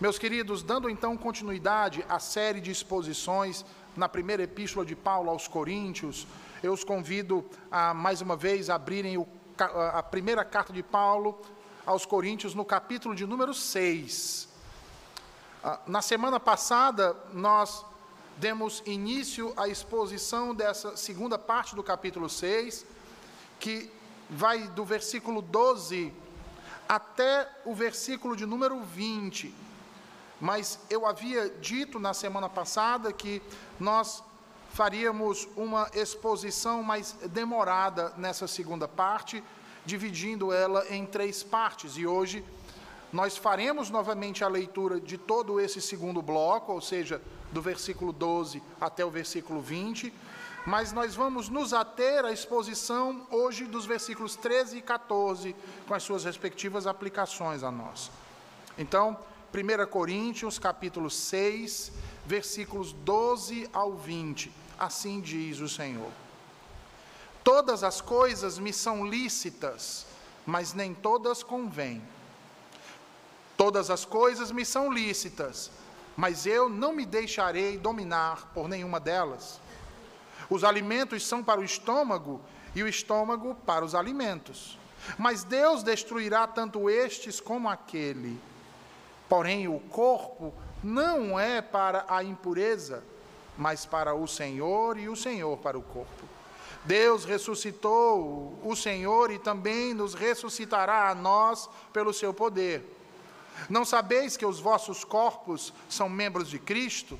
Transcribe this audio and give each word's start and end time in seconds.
Meus 0.00 0.16
queridos, 0.16 0.62
dando 0.62 0.88
então 0.88 1.16
continuidade 1.16 2.06
à 2.08 2.20
série 2.20 2.60
de 2.60 2.70
exposições 2.70 3.64
na 3.96 4.08
primeira 4.08 4.44
epístola 4.44 4.86
de 4.86 4.94
Paulo 4.94 5.28
aos 5.28 5.48
Coríntios, 5.48 6.24
eu 6.62 6.72
os 6.72 6.84
convido 6.84 7.44
a 7.68 7.92
mais 7.92 8.20
uma 8.20 8.36
vez 8.36 8.70
abrirem 8.70 9.18
o, 9.18 9.26
a 9.92 10.00
primeira 10.00 10.44
carta 10.44 10.72
de 10.72 10.84
Paulo 10.84 11.42
aos 11.84 12.06
Coríntios 12.06 12.54
no 12.54 12.64
capítulo 12.64 13.12
de 13.12 13.26
número 13.26 13.52
6. 13.52 14.48
Ah, 15.64 15.80
na 15.84 16.00
semana 16.00 16.38
passada, 16.38 17.16
nós 17.32 17.84
demos 18.36 18.84
início 18.86 19.52
à 19.56 19.66
exposição 19.66 20.54
dessa 20.54 20.96
segunda 20.96 21.36
parte 21.36 21.74
do 21.74 21.82
capítulo 21.82 22.28
6, 22.28 22.86
que 23.58 23.90
vai 24.30 24.68
do 24.68 24.84
versículo 24.84 25.42
12 25.42 26.14
até 26.88 27.50
o 27.64 27.74
versículo 27.74 28.36
de 28.36 28.46
número 28.46 28.80
20. 28.80 29.66
Mas 30.40 30.78
eu 30.88 31.06
havia 31.06 31.48
dito 31.48 31.98
na 31.98 32.14
semana 32.14 32.48
passada 32.48 33.12
que 33.12 33.42
nós 33.78 34.22
faríamos 34.72 35.48
uma 35.56 35.90
exposição 35.94 36.82
mais 36.82 37.12
demorada 37.30 38.12
nessa 38.16 38.46
segunda 38.46 38.86
parte, 38.86 39.42
dividindo 39.84 40.52
ela 40.52 40.86
em 40.88 41.04
três 41.04 41.42
partes. 41.42 41.96
E 41.96 42.06
hoje 42.06 42.44
nós 43.12 43.36
faremos 43.36 43.90
novamente 43.90 44.44
a 44.44 44.48
leitura 44.48 45.00
de 45.00 45.16
todo 45.16 45.58
esse 45.58 45.80
segundo 45.80 46.20
bloco, 46.20 46.72
ou 46.72 46.80
seja, 46.80 47.20
do 47.50 47.62
versículo 47.62 48.12
12 48.12 48.62
até 48.80 49.04
o 49.04 49.10
versículo 49.10 49.60
20, 49.60 50.12
mas 50.66 50.92
nós 50.92 51.14
vamos 51.14 51.48
nos 51.48 51.72
ater 51.72 52.24
à 52.24 52.32
exposição 52.32 53.26
hoje 53.30 53.64
dos 53.64 53.86
versículos 53.86 54.36
13 54.36 54.78
e 54.78 54.82
14, 54.82 55.56
com 55.86 55.94
as 55.94 56.02
suas 56.02 56.24
respectivas 56.24 56.86
aplicações 56.86 57.62
a 57.62 57.70
nós. 57.70 58.10
Então, 58.76 59.16
1 59.52 59.86
Coríntios, 59.90 60.58
capítulo 60.58 61.08
6, 61.08 61.90
versículos 62.26 62.92
12 62.92 63.68
ao 63.72 63.94
20. 63.94 64.52
Assim 64.78 65.20
diz 65.20 65.58
o 65.60 65.68
Senhor: 65.68 66.10
Todas 67.42 67.82
as 67.82 68.02
coisas 68.02 68.58
me 68.58 68.74
são 68.74 69.06
lícitas, 69.06 70.06
mas 70.44 70.74
nem 70.74 70.92
todas 70.92 71.42
convêm. 71.42 72.02
Todas 73.56 73.90
as 73.90 74.04
coisas 74.04 74.52
me 74.52 74.64
são 74.66 74.92
lícitas, 74.92 75.70
mas 76.14 76.44
eu 76.44 76.68
não 76.68 76.92
me 76.92 77.06
deixarei 77.06 77.78
dominar 77.78 78.52
por 78.52 78.68
nenhuma 78.68 79.00
delas. 79.00 79.58
Os 80.50 80.62
alimentos 80.62 81.26
são 81.26 81.42
para 81.42 81.60
o 81.60 81.64
estômago 81.64 82.40
e 82.74 82.82
o 82.82 82.88
estômago 82.88 83.54
para 83.66 83.84
os 83.84 83.94
alimentos. 83.94 84.78
Mas 85.16 85.42
Deus 85.42 85.82
destruirá 85.82 86.46
tanto 86.46 86.90
estes 86.90 87.40
como 87.40 87.68
aquele. 87.68 88.38
Porém, 89.28 89.68
o 89.68 89.78
corpo 89.78 90.52
não 90.82 91.38
é 91.38 91.60
para 91.60 92.04
a 92.08 92.22
impureza, 92.22 93.02
mas 93.56 93.84
para 93.84 94.14
o 94.14 94.26
Senhor 94.26 94.98
e 94.98 95.08
o 95.08 95.16
Senhor 95.16 95.56
para 95.58 95.78
o 95.78 95.82
corpo. 95.82 96.28
Deus 96.84 97.24
ressuscitou 97.24 98.58
o 98.64 98.74
Senhor 98.74 99.30
e 99.30 99.38
também 99.38 99.92
nos 99.92 100.14
ressuscitará 100.14 101.10
a 101.10 101.14
nós 101.14 101.68
pelo 101.92 102.14
seu 102.14 102.32
poder. 102.32 102.96
Não 103.68 103.84
sabeis 103.84 104.36
que 104.36 104.46
os 104.46 104.60
vossos 104.60 105.04
corpos 105.04 105.72
são 105.88 106.08
membros 106.08 106.48
de 106.48 106.58
Cristo? 106.58 107.18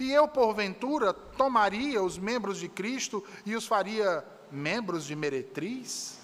E 0.00 0.10
eu, 0.10 0.26
porventura, 0.26 1.12
tomaria 1.12 2.02
os 2.02 2.16
membros 2.16 2.58
de 2.58 2.68
Cristo 2.68 3.22
e 3.44 3.54
os 3.54 3.66
faria 3.66 4.24
membros 4.50 5.04
de 5.04 5.14
meretriz? 5.14 6.18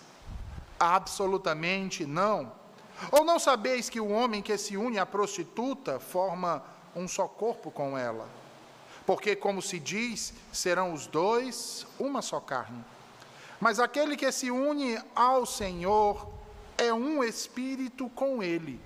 Absolutamente 0.78 2.06
não. 2.06 2.52
Ou 3.10 3.24
não 3.24 3.38
sabeis 3.38 3.88
que 3.88 4.00
o 4.00 4.10
homem 4.10 4.42
que 4.42 4.56
se 4.58 4.76
une 4.76 4.98
à 4.98 5.06
prostituta 5.06 5.98
forma 5.98 6.62
um 6.94 7.08
só 7.08 7.26
corpo 7.26 7.70
com 7.70 7.96
ela? 7.96 8.28
Porque, 9.06 9.34
como 9.34 9.62
se 9.62 9.78
diz, 9.78 10.34
serão 10.52 10.92
os 10.92 11.06
dois 11.06 11.86
uma 11.98 12.22
só 12.22 12.38
carne. 12.40 12.84
Mas 13.60 13.78
aquele 13.78 14.16
que 14.16 14.30
se 14.30 14.50
une 14.50 15.00
ao 15.14 15.44
Senhor 15.44 16.28
é 16.78 16.92
um 16.92 17.22
espírito 17.24 18.08
com 18.10 18.42
ele. 18.42 18.80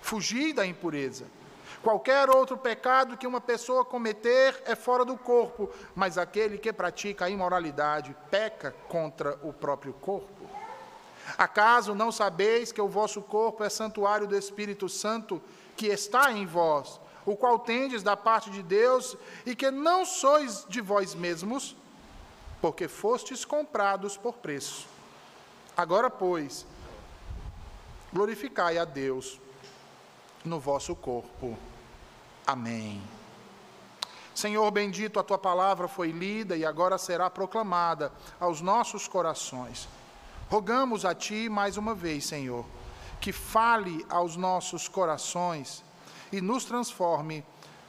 Fugir 0.00 0.54
da 0.54 0.66
impureza. 0.66 1.26
Qualquer 1.82 2.30
outro 2.30 2.56
pecado 2.56 3.16
que 3.16 3.26
uma 3.26 3.40
pessoa 3.40 3.84
cometer 3.84 4.62
é 4.64 4.76
fora 4.76 5.04
do 5.04 5.16
corpo, 5.16 5.68
mas 5.94 6.16
aquele 6.16 6.56
que 6.56 6.72
pratica 6.72 7.24
a 7.24 7.30
imoralidade 7.30 8.16
peca 8.30 8.74
contra 8.88 9.38
o 9.42 9.52
próprio 9.52 9.92
corpo. 9.94 10.41
Acaso 11.38 11.94
não 11.94 12.12
sabeis 12.12 12.72
que 12.72 12.80
o 12.80 12.88
vosso 12.88 13.22
corpo 13.22 13.64
é 13.64 13.68
santuário 13.68 14.26
do 14.26 14.36
Espírito 14.36 14.88
Santo 14.88 15.40
que 15.76 15.86
está 15.86 16.32
em 16.32 16.46
vós, 16.46 17.00
o 17.24 17.36
qual 17.36 17.58
tendes 17.58 18.02
da 18.02 18.16
parte 18.16 18.50
de 18.50 18.62
Deus, 18.62 19.16
e 19.46 19.54
que 19.54 19.70
não 19.70 20.04
sois 20.04 20.66
de 20.68 20.80
vós 20.80 21.14
mesmos, 21.14 21.76
porque 22.60 22.88
fostes 22.88 23.44
comprados 23.44 24.16
por 24.16 24.34
preço. 24.34 24.86
Agora, 25.76 26.10
pois, 26.10 26.66
glorificai 28.12 28.78
a 28.78 28.84
Deus 28.84 29.40
no 30.44 30.60
vosso 30.60 30.94
corpo. 30.94 31.56
Amém. 32.46 33.02
Senhor 34.34 34.70
bendito, 34.70 35.20
a 35.20 35.22
tua 35.22 35.38
palavra 35.38 35.86
foi 35.86 36.10
lida 36.10 36.56
e 36.56 36.64
agora 36.64 36.98
será 36.98 37.28
proclamada 37.30 38.12
aos 38.40 38.60
nossos 38.60 39.06
corações. 39.06 39.88
Rogamos 40.52 41.06
a 41.06 41.14
ti 41.14 41.48
mais 41.48 41.78
uma 41.78 41.94
vez, 41.94 42.26
Senhor, 42.26 42.66
que 43.18 43.32
fale 43.32 44.04
aos 44.10 44.36
nossos 44.36 44.86
corações 44.86 45.82
e 46.30 46.42
nos 46.42 46.66
transforme 46.66 47.42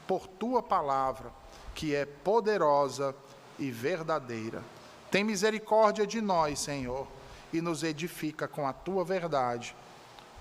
por 0.08 0.28
tua 0.28 0.64
palavra, 0.64 1.30
que 1.76 1.94
é 1.94 2.06
poderosa 2.06 3.14
e 3.60 3.70
verdadeira. 3.70 4.64
Tem 5.12 5.26
misericórdia 5.26 6.08
de 6.08 6.22
nós, 6.22 6.58
Senhor, 6.58 7.06
e 7.52 7.60
nos 7.60 7.84
edifica 7.84 8.48
com 8.48 8.66
a 8.66 8.72
tua 8.72 9.04
verdade, 9.04 9.76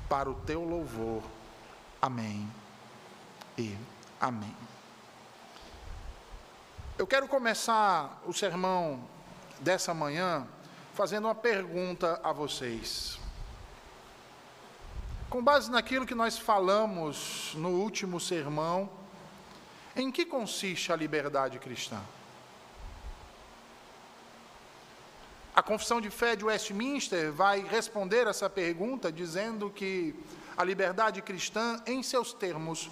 para 0.09 0.31
o 0.31 0.35
teu 0.35 0.63
louvor. 0.63 1.25
Amém 2.01 2.49
e 3.59 3.77
Amém. 4.21 4.55
Eu 6.97 7.05
quero 7.05 7.27
começar 7.27 8.23
o 8.25 8.33
sermão 8.33 9.01
dessa 9.59 9.93
manhã 9.93 10.47
fazendo 10.95 11.25
uma 11.27 11.35
pergunta 11.35 12.21
a 12.23 12.33
vocês. 12.33 13.19
Com 15.31 15.43
base 15.43 15.71
naquilo 15.71 16.05
que 16.05 16.15
nós 16.15 16.39
falamos 16.39 17.53
no 17.55 17.71
último 17.71 18.21
sermão, 18.21 18.91
em 19.97 20.11
que 20.11 20.27
consiste 20.27 20.93
a 20.93 20.97
liberdade 20.97 21.59
cristã? 21.59 21.99
A 25.55 25.63
confissão 25.63 26.01
de 26.01 26.11
fé 26.11 26.37
de 26.37 26.45
Westminster 26.45 27.33
vai 27.33 27.61
responder 27.61 28.27
essa 28.27 28.49
pergunta 28.49 29.11
dizendo 29.11 29.71
que 29.71 30.15
a 30.57 30.65
liberdade 30.65 31.23
cristã, 31.23 31.83
em 31.87 32.03
seus 32.03 32.35
termos, 32.35 32.91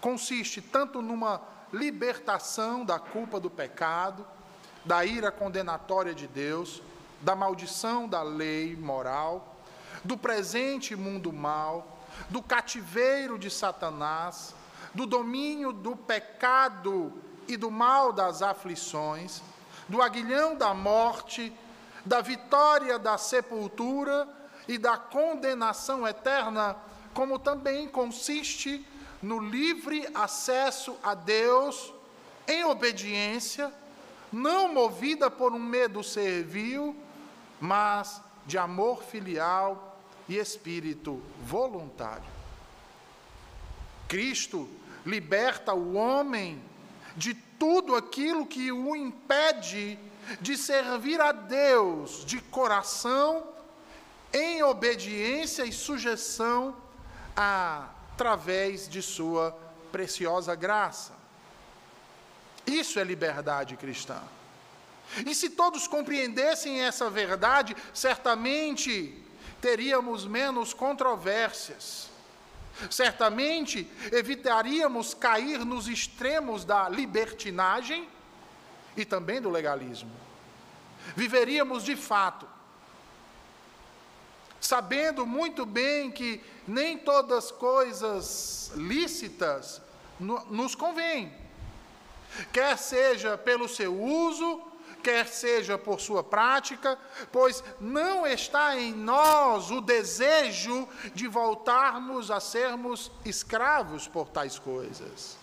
consiste 0.00 0.62
tanto 0.62 1.02
numa 1.02 1.42
libertação 1.72 2.84
da 2.84 2.98
culpa 2.98 3.38
do 3.38 3.50
pecado, 3.50 4.26
da 4.84 5.04
ira 5.04 5.30
condenatória 5.30 6.14
de 6.14 6.26
Deus, 6.26 6.82
da 7.20 7.34
maldição 7.34 8.08
da 8.08 8.22
lei 8.22 8.76
moral, 8.76 9.56
do 10.04 10.16
presente 10.16 10.94
mundo 10.94 11.32
mal, 11.32 12.00
do 12.28 12.42
cativeiro 12.42 13.38
de 13.38 13.50
Satanás, 13.50 14.54
do 14.94 15.06
domínio 15.06 15.72
do 15.72 15.96
pecado 15.96 17.12
e 17.48 17.56
do 17.56 17.70
mal 17.70 18.12
das 18.12 18.42
aflições, 18.42 19.42
do 19.88 20.00
aguilhão 20.00 20.56
da 20.56 20.72
morte, 20.72 21.52
da 22.04 22.20
vitória 22.20 22.98
da 22.98 23.18
sepultura 23.18 24.28
e 24.68 24.78
da 24.78 24.96
condenação 24.96 26.06
eterna, 26.06 26.76
como 27.12 27.38
também 27.38 27.88
consiste 27.88 28.86
no 29.22 29.38
livre 29.38 30.06
acesso 30.14 30.96
a 31.02 31.14
Deus 31.14 31.92
em 32.46 32.64
obediência, 32.64 33.72
não 34.32 34.72
movida 34.72 35.30
por 35.30 35.52
um 35.52 35.58
medo 35.58 36.02
servil, 36.02 36.94
mas 37.60 38.20
de 38.46 38.58
amor 38.58 39.02
filial 39.02 39.98
e 40.28 40.36
espírito 40.36 41.22
voluntário. 41.42 42.24
Cristo 44.08 44.68
liberta 45.04 45.74
o 45.74 45.94
homem 45.94 46.62
de 47.16 47.34
tudo 47.34 47.94
aquilo 47.94 48.46
que 48.46 48.72
o 48.72 48.94
impede 48.94 49.98
de 50.40 50.56
servir 50.56 51.20
a 51.20 51.32
Deus 51.32 52.24
de 52.24 52.40
coração, 52.40 53.46
em 54.32 54.62
obediência 54.62 55.64
e 55.64 55.72
sujeição 55.72 56.76
a 57.36 57.88
através 58.14 58.88
de 58.88 59.02
Sua 59.02 59.56
preciosa 59.90 60.54
graça. 60.54 61.12
Isso 62.64 62.98
é 63.00 63.04
liberdade 63.04 63.76
cristã. 63.76 64.22
E 65.26 65.34
se 65.34 65.50
todos 65.50 65.86
compreendessem 65.86 66.80
essa 66.82 67.08
verdade, 67.08 67.76
certamente 67.92 69.22
teríamos 69.60 70.26
menos 70.26 70.74
controvérsias. 70.74 72.10
Certamente 72.90 73.88
evitaríamos 74.10 75.14
cair 75.14 75.64
nos 75.64 75.86
extremos 75.88 76.64
da 76.64 76.88
libertinagem 76.88 78.08
e 78.96 79.04
também 79.04 79.40
do 79.40 79.48
legalismo. 79.48 80.10
Viveríamos 81.14 81.84
de 81.84 81.94
fato, 81.94 82.48
sabendo 84.60 85.24
muito 85.26 85.64
bem 85.64 86.10
que 86.10 86.42
nem 86.66 86.98
todas 86.98 87.50
coisas 87.52 88.72
lícitas 88.74 89.80
nos 90.18 90.74
convêm, 90.74 91.32
quer 92.52 92.76
seja 92.78 93.36
pelo 93.36 93.68
seu 93.68 94.00
uso, 94.02 94.73
quer 95.04 95.28
seja 95.28 95.76
por 95.76 96.00
sua 96.00 96.24
prática, 96.24 96.98
pois 97.30 97.62
não 97.78 98.26
está 98.26 98.76
em 98.76 98.94
nós 98.94 99.70
o 99.70 99.82
desejo 99.82 100.88
de 101.14 101.28
voltarmos 101.28 102.30
a 102.30 102.40
sermos 102.40 103.12
escravos 103.24 104.08
por 104.08 104.28
tais 104.28 104.58
coisas. 104.58 105.36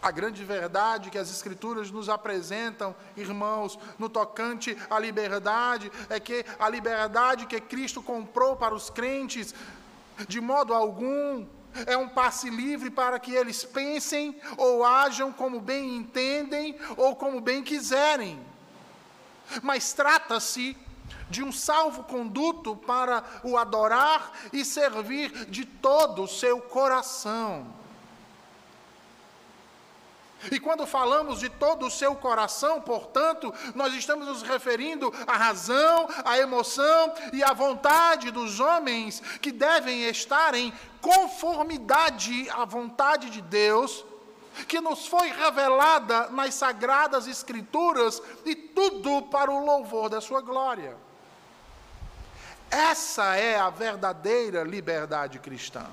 A 0.00 0.10
grande 0.10 0.42
verdade 0.44 1.10
que 1.10 1.18
as 1.18 1.30
Escrituras 1.30 1.90
nos 1.90 2.08
apresentam, 2.08 2.94
irmãos, 3.16 3.78
no 3.98 4.08
tocante 4.08 4.76
à 4.88 4.98
liberdade, 4.98 5.92
é 6.08 6.18
que 6.18 6.44
a 6.58 6.70
liberdade 6.70 7.44
que 7.46 7.60
Cristo 7.60 8.02
comprou 8.02 8.56
para 8.56 8.74
os 8.74 8.88
crentes, 8.88 9.54
de 10.26 10.40
modo 10.40 10.72
algum, 10.72 11.46
é 11.86 11.96
um 11.96 12.08
passe 12.08 12.50
livre 12.50 12.90
para 12.90 13.18
que 13.18 13.32
eles 13.32 13.64
pensem 13.64 14.40
ou 14.56 14.84
ajam 14.84 15.32
como 15.32 15.60
bem 15.60 15.96
entendem 15.96 16.76
ou 16.96 17.16
como 17.16 17.40
bem 17.40 17.62
quiserem. 17.62 18.40
Mas 19.62 19.92
trata-se 19.92 20.76
de 21.28 21.42
um 21.42 21.52
salvo-conduto 21.52 22.76
para 22.76 23.22
o 23.44 23.56
adorar 23.56 24.32
e 24.52 24.64
servir 24.64 25.46
de 25.46 25.64
todo 25.64 26.24
o 26.24 26.28
seu 26.28 26.60
coração. 26.60 27.79
E 30.50 30.58
quando 30.58 30.86
falamos 30.86 31.40
de 31.40 31.48
todo 31.48 31.86
o 31.86 31.90
seu 31.90 32.14
coração, 32.14 32.80
portanto, 32.80 33.52
nós 33.74 33.92
estamos 33.94 34.26
nos 34.26 34.42
referindo 34.42 35.12
à 35.26 35.36
razão, 35.36 36.08
à 36.24 36.38
emoção 36.38 37.12
e 37.32 37.42
à 37.42 37.52
vontade 37.52 38.30
dos 38.30 38.60
homens 38.60 39.20
que 39.40 39.52
devem 39.52 40.04
estar 40.04 40.54
em 40.54 40.72
conformidade 41.00 42.48
à 42.50 42.64
vontade 42.64 43.30
de 43.30 43.40
Deus, 43.40 44.04
que 44.66 44.80
nos 44.80 45.06
foi 45.06 45.28
revelada 45.30 46.28
nas 46.30 46.54
sagradas 46.54 47.26
Escrituras 47.26 48.22
e 48.44 48.54
tudo 48.54 49.22
para 49.22 49.50
o 49.50 49.64
louvor 49.64 50.08
da 50.08 50.20
Sua 50.20 50.40
glória. 50.40 50.96
Essa 52.70 53.36
é 53.36 53.58
a 53.58 53.68
verdadeira 53.68 54.62
liberdade 54.62 55.38
cristã. 55.38 55.86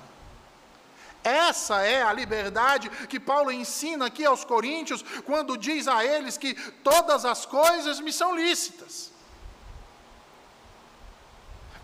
Essa 1.28 1.82
é 1.82 2.02
a 2.02 2.12
liberdade 2.12 2.88
que 3.06 3.20
Paulo 3.20 3.52
ensina 3.52 4.06
aqui 4.06 4.24
aos 4.24 4.44
Coríntios, 4.44 5.04
quando 5.24 5.58
diz 5.58 5.86
a 5.86 6.04
eles 6.04 6.38
que 6.38 6.54
todas 6.82 7.24
as 7.24 7.44
coisas 7.44 8.00
me 8.00 8.12
são 8.12 8.34
lícitas. 8.34 9.12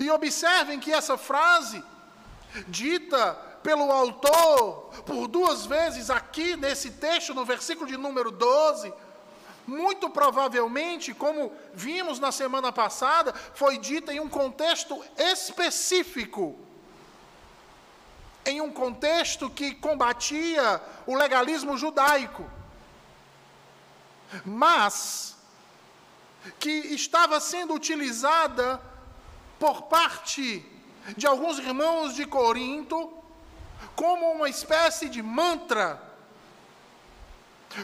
E 0.00 0.10
observem 0.10 0.80
que 0.80 0.92
essa 0.92 1.16
frase, 1.18 1.84
dita 2.68 3.34
pelo 3.62 3.90
autor 3.90 4.90
por 5.06 5.28
duas 5.28 5.66
vezes 5.66 6.10
aqui 6.10 6.56
nesse 6.56 6.92
texto, 6.92 7.34
no 7.34 7.44
versículo 7.44 7.86
de 7.86 7.96
número 7.96 8.30
12, 8.30 8.92
muito 9.66 10.10
provavelmente, 10.10 11.14
como 11.14 11.52
vimos 11.72 12.18
na 12.18 12.30
semana 12.32 12.72
passada, 12.72 13.32
foi 13.54 13.78
dita 13.78 14.12
em 14.12 14.20
um 14.20 14.28
contexto 14.28 15.02
específico 15.16 16.58
em 18.44 18.60
um 18.60 18.70
contexto 18.70 19.48
que 19.48 19.74
combatia 19.74 20.80
o 21.06 21.14
legalismo 21.14 21.76
judaico, 21.76 22.48
mas 24.44 25.36
que 26.58 26.70
estava 26.70 27.40
sendo 27.40 27.74
utilizada 27.74 28.80
por 29.58 29.82
parte 29.82 30.64
de 31.16 31.26
alguns 31.26 31.58
irmãos 31.58 32.14
de 32.14 32.26
Corinto 32.26 33.12
como 33.94 34.32
uma 34.32 34.48
espécie 34.48 35.08
de 35.08 35.22
mantra, 35.22 36.02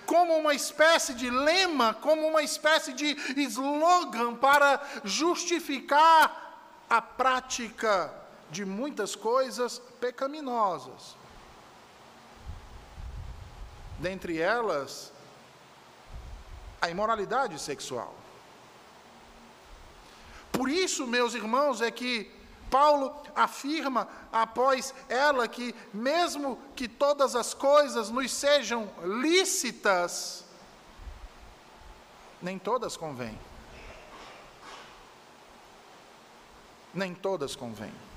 como 0.06 0.36
uma 0.36 0.54
espécie 0.54 1.14
de 1.14 1.30
lema, 1.30 1.94
como 1.94 2.26
uma 2.26 2.42
espécie 2.42 2.92
de 2.92 3.16
slogan 3.36 4.34
para 4.34 4.80
justificar 5.04 6.84
a 6.88 7.00
prática 7.00 8.19
de 8.50 8.64
muitas 8.64 9.14
coisas 9.14 9.78
pecaminosas. 10.00 11.16
Dentre 13.98 14.38
elas, 14.38 15.12
a 16.80 16.88
imoralidade 16.88 17.58
sexual. 17.58 18.14
Por 20.50 20.68
isso, 20.68 21.06
meus 21.06 21.34
irmãos, 21.34 21.80
é 21.80 21.90
que 21.90 22.30
Paulo 22.70 23.14
afirma 23.34 24.08
após 24.32 24.94
ela 25.08 25.46
que, 25.46 25.74
mesmo 25.92 26.58
que 26.74 26.88
todas 26.88 27.34
as 27.34 27.52
coisas 27.52 28.10
nos 28.10 28.32
sejam 28.32 28.88
lícitas, 29.20 30.44
nem 32.40 32.58
todas 32.58 32.96
convêm. 32.96 33.38
Nem 36.94 37.14
todas 37.14 37.54
convêm. 37.54 38.09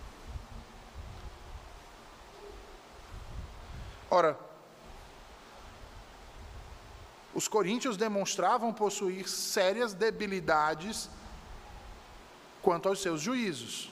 Ora, 4.13 4.38
os 7.33 7.48
coríntios 7.48 7.98
demonstravam 7.98 8.71
possuir 8.71 9.27
sérias 9.27 9.95
debilidades 9.95 11.10
quanto 12.62 12.88
aos 12.89 13.01
seus 13.01 13.21
juízos. 13.21 13.89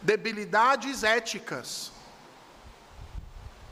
Debilidades 0.00 1.02
éticas. 1.02 1.90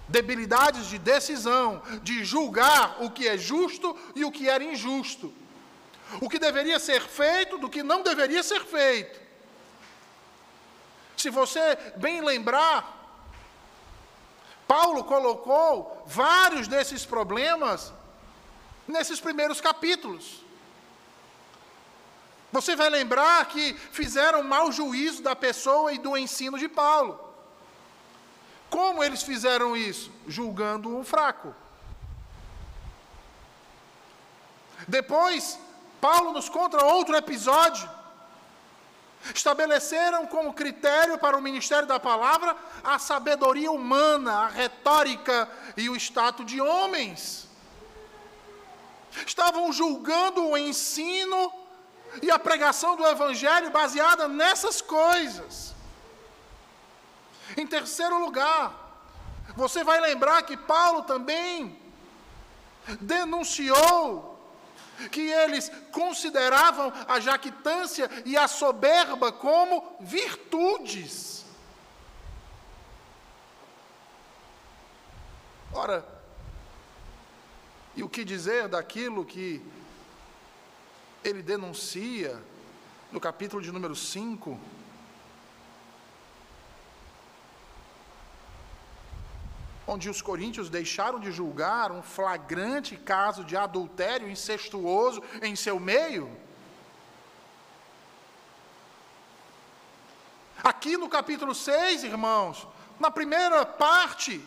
Debilidades 0.09 0.89
de 0.89 0.99
decisão, 0.99 1.81
de 2.03 2.25
julgar 2.25 3.05
o 3.05 3.09
que 3.09 3.29
é 3.29 3.39
justo 3.39 3.97
e 4.17 4.25
o 4.25 4.33
que 4.33 4.49
era 4.49 4.65
injusto. 4.65 5.33
O 6.21 6.29
que 6.29 6.41
deveria 6.41 6.81
ser 6.81 7.03
feito 7.03 7.57
do 7.57 7.71
que 7.71 7.85
não 7.85 8.03
deveria 8.03 8.43
ser 8.43 8.65
feito. 8.65 9.21
Se 11.17 11.31
você 11.31 11.77
bem 11.99 12.21
lembrar, 12.21 13.00
Paulo 14.71 15.03
colocou 15.03 16.01
vários 16.07 16.69
desses 16.69 17.05
problemas 17.05 17.93
nesses 18.87 19.19
primeiros 19.19 19.61
capítulos. 19.61 20.45
Você 22.53 22.77
vai 22.77 22.89
lembrar 22.89 23.47
que 23.47 23.75
fizeram 23.75 24.45
mau 24.45 24.71
juízo 24.71 25.25
da 25.25 25.35
pessoa 25.35 25.93
e 25.93 25.99
do 25.99 26.17
ensino 26.17 26.57
de 26.57 26.69
Paulo. 26.69 27.19
Como 28.69 29.03
eles 29.03 29.25
fizeram 29.25 29.77
isso? 29.77 30.09
Julgando 30.29 30.97
um 30.97 31.05
fraco. 31.05 31.53
Depois, 34.87 35.59
Paulo 36.01 36.31
nos 36.33 36.49
conta 36.49 36.85
outro 36.85 37.17
episódio 37.17 37.91
Estabeleceram 39.35 40.27
como 40.27 40.55
critério 40.55 41.19
para 41.19 41.37
o 41.37 41.43
ministério 41.43 41.87
da 41.87 42.01
palavra 42.01 42.57
a 42.83 42.99
sabedoria 42.99 43.71
humana, 43.71 44.33
a 44.33 44.49
retórica 44.49 45.49
e 45.77 45.91
o 45.91 45.97
status 45.97 46.47
de 46.47 46.61
homens. 46.61 47.49
Estavam 49.27 49.71
julgando 49.73 50.47
o 50.47 50.57
ensino 50.57 51.53
e 52.23 52.31
a 52.31 52.39
pregação 52.39 52.97
do 52.97 53.07
evangelho 53.07 53.71
baseada 53.71 54.27
nessas 54.27 54.81
coisas. 54.81 55.75
Em 57.57 57.67
terceiro 57.67 58.19
lugar, 58.19 58.73
você 59.55 59.85
vai 59.85 60.01
lembrar 60.01 60.43
que 60.43 60.57
Paulo 60.57 61.03
também 61.03 61.79
denunciou 63.01 64.30
que 65.09 65.21
eles 65.21 65.71
consideravam 65.93 66.93
a 67.09 67.21
jactância 67.21 68.11
e 68.25 68.37
a 68.37 68.47
soberba 68.47 69.33
como 69.33 69.97
virtudes. 70.01 71.45
Ora, 75.73 76.05
e 77.95 78.03
o 78.03 78.09
que 78.09 78.25
dizer 78.25 78.69
daquilo 78.69 79.25
que 79.25 79.63
ele 81.23 81.43
denuncia 81.43 82.41
no 83.13 83.21
capítulo 83.21 83.63
de 83.63 83.71
número 83.71 83.95
5? 83.95 84.59
Onde 89.93 90.09
os 90.09 90.23
coríntios 90.23 90.71
deixaram 90.71 91.19
de 91.19 91.33
julgar 91.33 91.91
um 91.91 92.01
flagrante 92.01 92.97
caso 92.97 93.43
de 93.43 93.57
adultério 93.57 94.31
incestuoso 94.31 95.21
em 95.43 95.57
seu 95.57 95.81
meio? 95.81 96.31
Aqui 100.63 100.97
no 100.97 101.09
capítulo 101.09 101.53
6, 101.53 102.05
irmãos, 102.05 102.69
na 103.01 103.11
primeira 103.11 103.67
parte, 103.67 104.41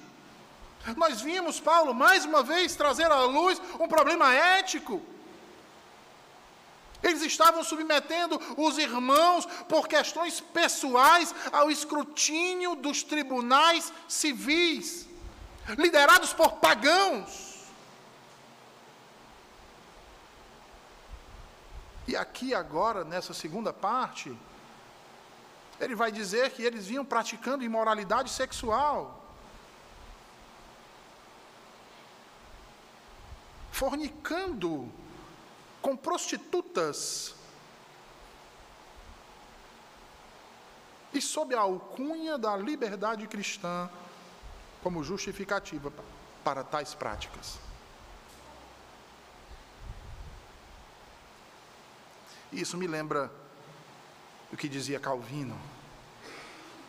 nós 0.95 1.19
vimos 1.19 1.59
Paulo 1.59 1.93
mais 1.93 2.23
uma 2.23 2.41
vez 2.41 2.77
trazer 2.77 3.11
à 3.11 3.23
luz 3.23 3.61
um 3.81 3.87
problema 3.87 4.33
ético. 4.33 5.01
Eles 7.01 7.21
estavam 7.21 7.65
submetendo 7.65 8.39
os 8.55 8.77
irmãos 8.77 9.45
por 9.67 9.89
questões 9.89 10.39
pessoais 10.39 11.35
ao 11.51 11.69
escrutínio 11.69 12.75
dos 12.75 13.03
tribunais 13.03 13.91
civis, 14.07 15.11
liderados 15.69 16.33
por 16.33 16.53
pagãos. 16.53 17.53
E 22.07 22.15
aqui 22.15 22.53
agora, 22.53 23.03
nessa 23.03 23.33
segunda 23.33 23.71
parte, 23.71 24.35
ele 25.79 25.95
vai 25.95 26.11
dizer 26.11 26.51
que 26.51 26.63
eles 26.63 26.85
vinham 26.85 27.05
praticando 27.05 27.63
imoralidade 27.63 28.29
sexual. 28.29 29.23
Fornicando 33.71 34.91
com 35.81 35.95
prostitutas. 35.95 37.35
E 41.13 41.21
sob 41.21 41.55
a 41.55 41.61
alcunha 41.61 42.37
da 42.37 42.55
liberdade 42.57 43.27
cristã 43.27 43.89
como 44.83 45.01
justificativa 45.01 45.91
para 46.43 46.61
tais 46.61 46.93
práticas. 46.93 47.57
Isso 52.51 52.77
me 52.77 52.85
lembra 52.85 53.31
o 54.51 54.57
que 54.57 54.67
dizia 54.67 54.99
Calvino. 54.99 55.57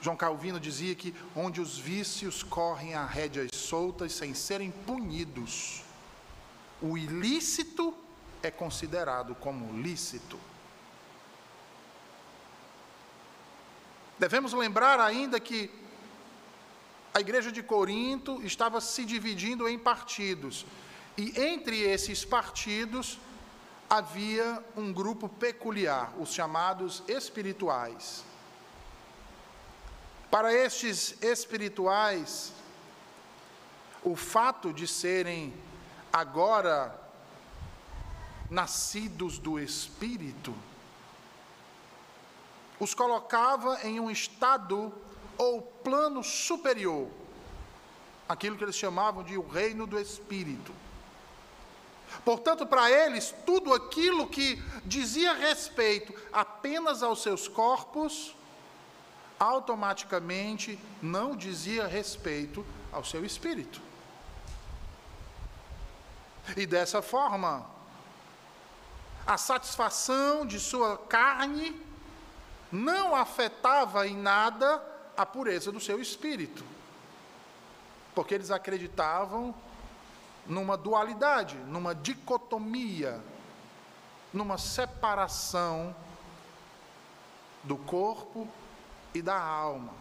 João 0.03 0.17
Calvino 0.17 0.61
dizia 0.61 0.95
que 0.95 1.15
onde 1.35 1.61
os 1.61 1.79
vícios 1.79 2.43
correm 2.43 2.95
a 2.95 3.07
rédeas 3.07 3.51
soltas 3.55 4.13
sem 4.13 4.35
serem 4.35 4.71
punidos, 4.71 5.83
o 6.83 6.99
ilícito 6.99 7.97
é 8.43 8.51
considerado 8.51 9.35
como 9.37 9.81
lícito. 9.81 10.39
Devemos 14.19 14.53
lembrar 14.53 15.01
ainda 15.01 15.41
que 15.41 15.71
a 17.15 17.21
igreja 17.21 17.53
de 17.53 17.63
Corinto 17.63 18.43
estava 18.43 18.81
se 18.81 19.05
dividindo 19.05 19.69
em 19.69 19.79
partidos, 19.79 20.67
e 21.17 21.41
entre 21.41 21.81
esses 21.81 22.25
partidos 22.25 23.21
havia 23.89 24.63
um 24.77 24.93
grupo 24.93 25.29
peculiar, 25.29 26.13
os 26.19 26.35
chamados 26.35 27.05
espirituais. 27.07 28.25
Para 30.29 30.53
estes 30.53 31.17
espirituais, 31.23 32.53
o 34.03 34.17
fato 34.17 34.73
de 34.73 34.89
serem 34.89 35.55
agora 36.13 37.01
nascidos 38.51 39.39
do 39.39 39.61
Espírito, 39.61 40.53
os 42.81 42.93
colocava 42.93 43.79
em 43.85 44.01
um 44.01 44.11
estado 44.11 44.93
ou 45.37 45.63
plano 45.63 46.23
superior, 46.23 47.09
aquilo 48.29 48.57
que 48.57 48.65
eles 48.65 48.77
chamavam 48.77 49.23
de 49.23 49.37
o 49.37 49.47
reino 49.47 49.87
do 49.87 49.99
Espírito. 49.99 50.73
Portanto, 52.25 52.67
para 52.67 52.91
eles, 52.91 53.35
tudo 53.45 53.73
aquilo 53.73 54.27
que 54.27 54.63
dizia 54.85 55.35
respeito 55.35 56.15
apenas 56.33 57.03
aos 57.03 57.23
seus 57.23 57.49
corpos, 57.49 58.37
automaticamente 59.39 60.79
não 61.03 61.37
dizia 61.37 61.87
respeito 61.87 62.65
ao 62.93 63.05
seu 63.05 63.25
espírito. 63.25 63.81
E 66.57 66.67
dessa 66.67 67.03
forma, 67.03 67.67
a 69.27 69.37
satisfação 69.37 70.47
de 70.47 70.61
sua 70.61 70.97
carne 70.99 71.81
não 72.71 73.15
afetava 73.15 74.07
em 74.07 74.17
nada 74.17 74.94
a 75.17 75.25
pureza 75.25 75.71
do 75.71 75.81
seu 75.81 76.01
espírito, 76.01 76.65
porque 78.15 78.35
eles 78.35 78.51
acreditavam 78.51 79.55
numa 80.47 80.77
dualidade, 80.77 81.57
numa 81.57 81.95
dicotomia, 81.95 83.23
numa 84.33 84.59
separação 84.59 85.95
do 87.63 87.77
corpo 87.77 88.49
e 89.15 89.23
da 89.23 89.41
alma. 89.41 89.93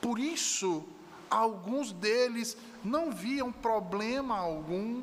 Por 0.00 0.18
isso, 0.18 0.84
alguns 1.30 1.92
deles 1.92 2.56
não 2.84 3.10
viam 3.10 3.50
problema 3.50 4.38
algum 4.38 5.02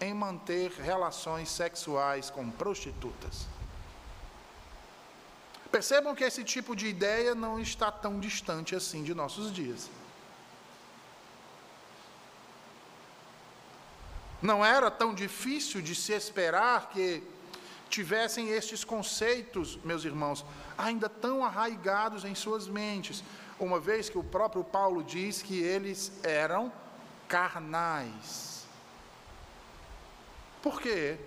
em 0.00 0.12
manter 0.12 0.72
relações 0.72 1.48
sexuais 1.48 2.28
com 2.28 2.50
prostitutas. 2.50 3.46
Percebam 5.72 6.14
que 6.14 6.22
esse 6.22 6.44
tipo 6.44 6.76
de 6.76 6.86
ideia 6.86 7.34
não 7.34 7.58
está 7.58 7.90
tão 7.90 8.20
distante 8.20 8.76
assim 8.76 9.02
de 9.02 9.14
nossos 9.14 9.50
dias. 9.50 9.88
Não 14.42 14.62
era 14.62 14.90
tão 14.90 15.14
difícil 15.14 15.80
de 15.80 15.94
se 15.94 16.12
esperar 16.12 16.90
que 16.90 17.22
tivessem 17.88 18.50
estes 18.50 18.84
conceitos, 18.84 19.78
meus 19.82 20.04
irmãos, 20.04 20.44
ainda 20.76 21.08
tão 21.08 21.42
arraigados 21.42 22.24
em 22.24 22.34
suas 22.34 22.68
mentes, 22.68 23.24
uma 23.58 23.80
vez 23.80 24.10
que 24.10 24.18
o 24.18 24.24
próprio 24.24 24.62
Paulo 24.62 25.02
diz 25.02 25.40
que 25.40 25.58
eles 25.58 26.12
eram 26.22 26.70
carnais. 27.28 28.66
Por 30.60 30.80
quê? 30.82 31.18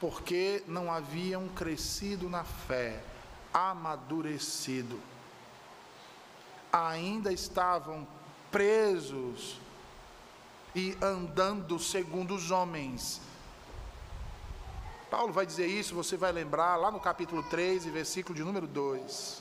Porque 0.00 0.64
não 0.66 0.92
haviam 0.92 1.48
crescido 1.48 2.28
na 2.28 2.42
fé, 2.44 3.02
amadurecido. 3.56 5.00
Ainda 6.70 7.32
estavam 7.32 8.06
presos 8.50 9.58
e 10.74 10.94
andando 11.00 11.78
segundo 11.78 12.34
os 12.34 12.50
homens. 12.50 13.18
Paulo 15.10 15.32
vai 15.32 15.46
dizer 15.46 15.66
isso, 15.66 15.94
você 15.94 16.18
vai 16.18 16.32
lembrar 16.32 16.76
lá 16.76 16.90
no 16.90 17.00
capítulo 17.00 17.42
3, 17.44 17.86
versículo 17.86 18.34
de 18.34 18.44
número 18.44 18.66
2. 18.66 19.40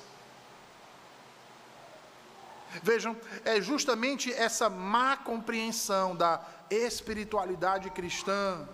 Vejam, 2.82 3.18
é 3.44 3.60
justamente 3.60 4.32
essa 4.32 4.70
má 4.70 5.18
compreensão 5.18 6.16
da 6.16 6.42
espiritualidade 6.70 7.90
cristã 7.90 8.66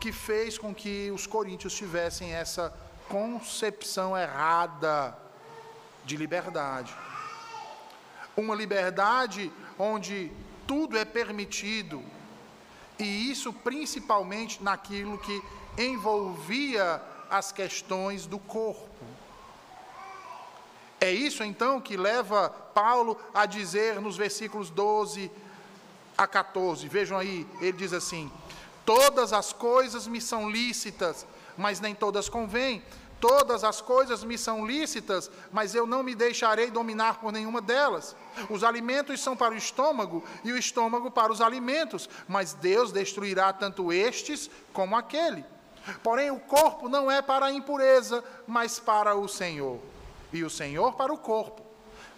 que 0.00 0.12
fez 0.12 0.56
com 0.56 0.74
que 0.74 1.10
os 1.10 1.26
coríntios 1.26 1.74
tivessem 1.74 2.32
essa 2.32 2.72
concepção 3.08 4.16
errada 4.16 5.16
de 6.04 6.16
liberdade. 6.16 6.94
Uma 8.36 8.54
liberdade 8.54 9.52
onde 9.78 10.30
tudo 10.66 10.98
é 10.98 11.04
permitido, 11.04 12.02
e 12.98 13.30
isso 13.30 13.52
principalmente 13.52 14.62
naquilo 14.62 15.18
que 15.18 15.42
envolvia 15.78 17.00
as 17.30 17.52
questões 17.52 18.26
do 18.26 18.38
corpo. 18.38 18.88
É 21.00 21.10
isso 21.10 21.44
então 21.44 21.80
que 21.80 21.96
leva 21.96 22.48
Paulo 22.48 23.18
a 23.34 23.44
dizer 23.46 24.00
nos 24.00 24.16
versículos 24.16 24.70
12 24.70 25.30
a 26.16 26.26
14, 26.26 26.88
vejam 26.88 27.18
aí, 27.18 27.46
ele 27.60 27.76
diz 27.76 27.92
assim: 27.92 28.30
Todas 28.86 29.32
as 29.32 29.52
coisas 29.52 30.06
me 30.06 30.20
são 30.20 30.48
lícitas, 30.48 31.26
mas 31.56 31.80
nem 31.80 31.94
todas 31.94 32.28
convêm. 32.28 32.82
Todas 33.20 33.64
as 33.64 33.80
coisas 33.80 34.22
me 34.22 34.36
são 34.36 34.66
lícitas, 34.66 35.30
mas 35.50 35.74
eu 35.74 35.86
não 35.86 36.02
me 36.02 36.14
deixarei 36.14 36.70
dominar 36.70 37.20
por 37.20 37.32
nenhuma 37.32 37.60
delas. 37.60 38.14
Os 38.50 38.62
alimentos 38.62 39.18
são 39.20 39.34
para 39.34 39.54
o 39.54 39.56
estômago 39.56 40.22
e 40.44 40.52
o 40.52 40.58
estômago 40.58 41.10
para 41.10 41.32
os 41.32 41.40
alimentos, 41.40 42.08
mas 42.28 42.52
Deus 42.52 42.92
destruirá 42.92 43.50
tanto 43.52 43.90
estes 43.90 44.50
como 44.74 44.94
aquele. 44.94 45.42
Porém, 46.02 46.30
o 46.30 46.40
corpo 46.40 46.88
não 46.88 47.10
é 47.10 47.22
para 47.22 47.46
a 47.46 47.52
impureza, 47.52 48.22
mas 48.46 48.78
para 48.78 49.14
o 49.14 49.28
Senhor, 49.28 49.80
e 50.32 50.44
o 50.44 50.50
Senhor 50.50 50.94
para 50.94 51.12
o 51.12 51.18
corpo. 51.18 51.62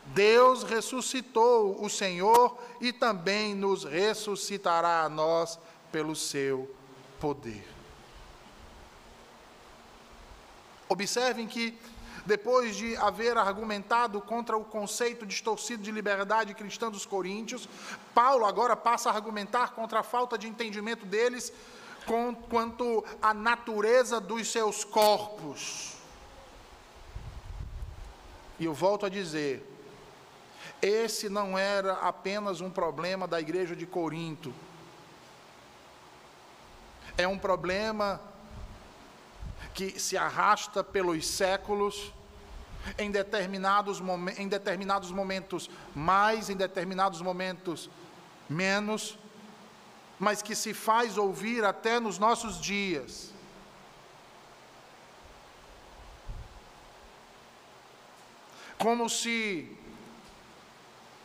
Deus 0.07 0.63
ressuscitou 0.63 1.85
o 1.85 1.89
Senhor 1.91 2.57
e 2.81 2.93
também 2.93 3.55
nos 3.55 3.85
ressuscitará 3.85 5.03
a 5.03 5.09
nós 5.09 5.59
pelo 5.91 6.15
seu 6.15 6.69
poder. 7.21 7.76
Observem 10.89 11.47
que, 11.47 11.79
depois 12.25 12.77
de 12.77 12.97
haver 12.97 13.37
argumentado 13.37 14.21
contra 14.21 14.57
o 14.57 14.65
conceito 14.65 15.27
distorcido 15.27 15.83
de 15.83 15.91
liberdade 15.91 16.55
cristã 16.55 16.91
dos 16.91 17.07
coríntios, 17.07 17.69
Paulo 18.15 18.45
agora 18.45 18.77
passa 18.77 19.11
a 19.11 19.15
argumentar 19.15 19.73
contra 19.73 20.01
a 20.01 20.03
falta 20.03 20.37
de 20.37 20.49
entendimento 20.49 21.05
deles 21.07 21.53
quanto 22.49 23.05
à 23.21 23.35
natureza 23.35 24.21
dos 24.21 24.51
seus 24.51 24.85
corpos. 24.85 25.95
E 28.59 28.65
eu 28.65 28.73
volto 28.73 29.07
a 29.07 29.09
dizer: 29.09 29.65
esse 30.81 31.29
não 31.29 31.59
era 31.59 31.95
apenas 31.95 32.61
um 32.61 32.71
problema 32.71 33.27
da 33.27 33.41
igreja 33.41 33.75
de 33.75 33.87
Corinto, 33.87 34.55
é 37.19 37.27
um 37.27 37.39
problema 37.39 38.21
que 39.77 40.01
se 40.01 40.17
arrasta 40.17 40.83
pelos 40.83 41.27
séculos, 41.27 42.11
em 42.99 43.11
determinados, 43.11 44.01
em 44.39 44.49
determinados 44.49 45.11
momentos 45.11 45.69
mais, 45.95 46.49
em 46.49 46.57
determinados 46.57 47.21
momentos 47.21 47.91
menos, 48.49 49.19
mas 50.19 50.41
que 50.41 50.55
se 50.55 50.73
faz 50.73 51.19
ouvir 51.19 51.63
até 51.63 52.01
nos 52.01 52.19
nossos 52.19 52.59
dias. 52.59 53.35
Como 58.79 59.11
se 59.11 59.77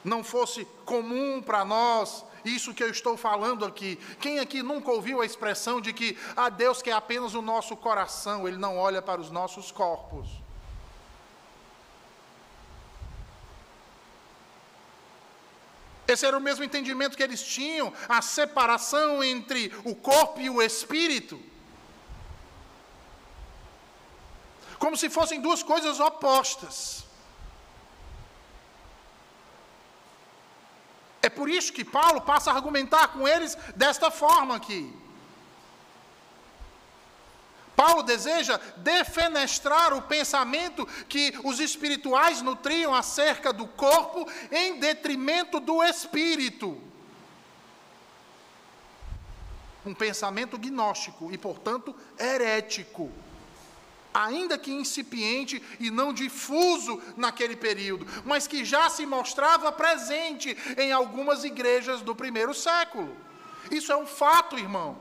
não 0.04 0.26
fosse 0.26 0.66
comum 0.84 1.42
para 1.42 1.64
nós 1.64 2.26
isso 2.44 2.74
que 2.74 2.84
eu 2.84 2.90
estou 2.90 3.16
falando 3.18 3.66
aqui. 3.66 3.98
Quem 4.20 4.40
aqui 4.40 4.62
nunca 4.64 4.92
ouviu 4.92 5.22
a 5.22 5.26
expressão 5.26 5.80
de 5.80 5.94
que 5.94 6.18
a 6.36 6.46
ah, 6.46 6.50
Deus 6.50 6.82
quer 6.82 6.94
apenas 6.94 7.34
o 7.34 7.42
nosso 7.42 7.76
coração, 7.76 8.48
Ele 8.48 8.58
não 8.58 8.78
olha 8.78 9.02
para 9.02 9.22
os 9.22 9.30
nossos 9.30 9.72
corpos? 9.72 10.28
Esse 16.08 16.26
era 16.26 16.38
o 16.38 16.42
mesmo 16.42 16.64
entendimento 16.64 17.16
que 17.16 17.24
eles 17.24 17.42
tinham, 17.42 17.94
a 18.10 18.22
separação 18.22 19.24
entre 19.24 19.74
o 19.86 19.96
corpo 19.96 20.42
e 20.42 20.50
o 20.50 20.62
espírito. 20.62 21.42
Como 24.78 24.98
se 24.98 25.10
fossem 25.10 25.40
duas 25.40 25.64
coisas 25.64 26.00
opostas. 26.00 27.06
É 31.22 31.30
por 31.30 31.50
isso 31.50 31.72
que 31.72 31.86
Paulo 31.86 32.22
passa 32.22 32.52
a 32.52 32.56
argumentar 32.56 33.10
com 33.10 33.28
eles 33.28 33.56
desta 33.76 34.10
forma 34.10 34.56
aqui. 34.56 34.94
Paulo 37.76 38.04
deseja 38.04 38.60
defenestrar 38.78 39.94
o 39.94 40.04
pensamento 40.04 40.86
que 41.08 41.34
os 41.44 41.60
espirituais 41.60 42.42
nutriam 42.42 42.94
acerca 42.94 43.52
do 43.52 43.68
corpo 43.68 44.30
em 44.52 44.80
detrimento 44.80 45.60
do 45.60 45.84
espírito. 45.84 46.80
Um 49.86 49.96
pensamento 49.96 50.60
gnóstico 50.60 51.32
e, 51.32 51.38
portanto, 51.38 51.96
herético 52.20 53.12
ainda 54.14 54.58
que 54.58 54.72
incipiente 54.72 55.62
e 55.80 55.90
não 55.90 56.14
difuso 56.14 57.02
naquele 57.16 57.56
período, 57.56 58.06
mas 58.26 58.48
que 58.48 58.64
já 58.66 58.90
se 58.90 59.06
mostrava 59.06 59.72
presente 59.72 60.58
em 60.78 60.92
algumas 60.92 61.44
igrejas 61.44 62.02
do 62.02 62.16
primeiro 62.16 62.54
século. 62.54 63.16
Isso 63.70 63.92
é 63.92 63.98
um 63.98 64.06
fato, 64.06 64.58
irmãos. 64.58 64.98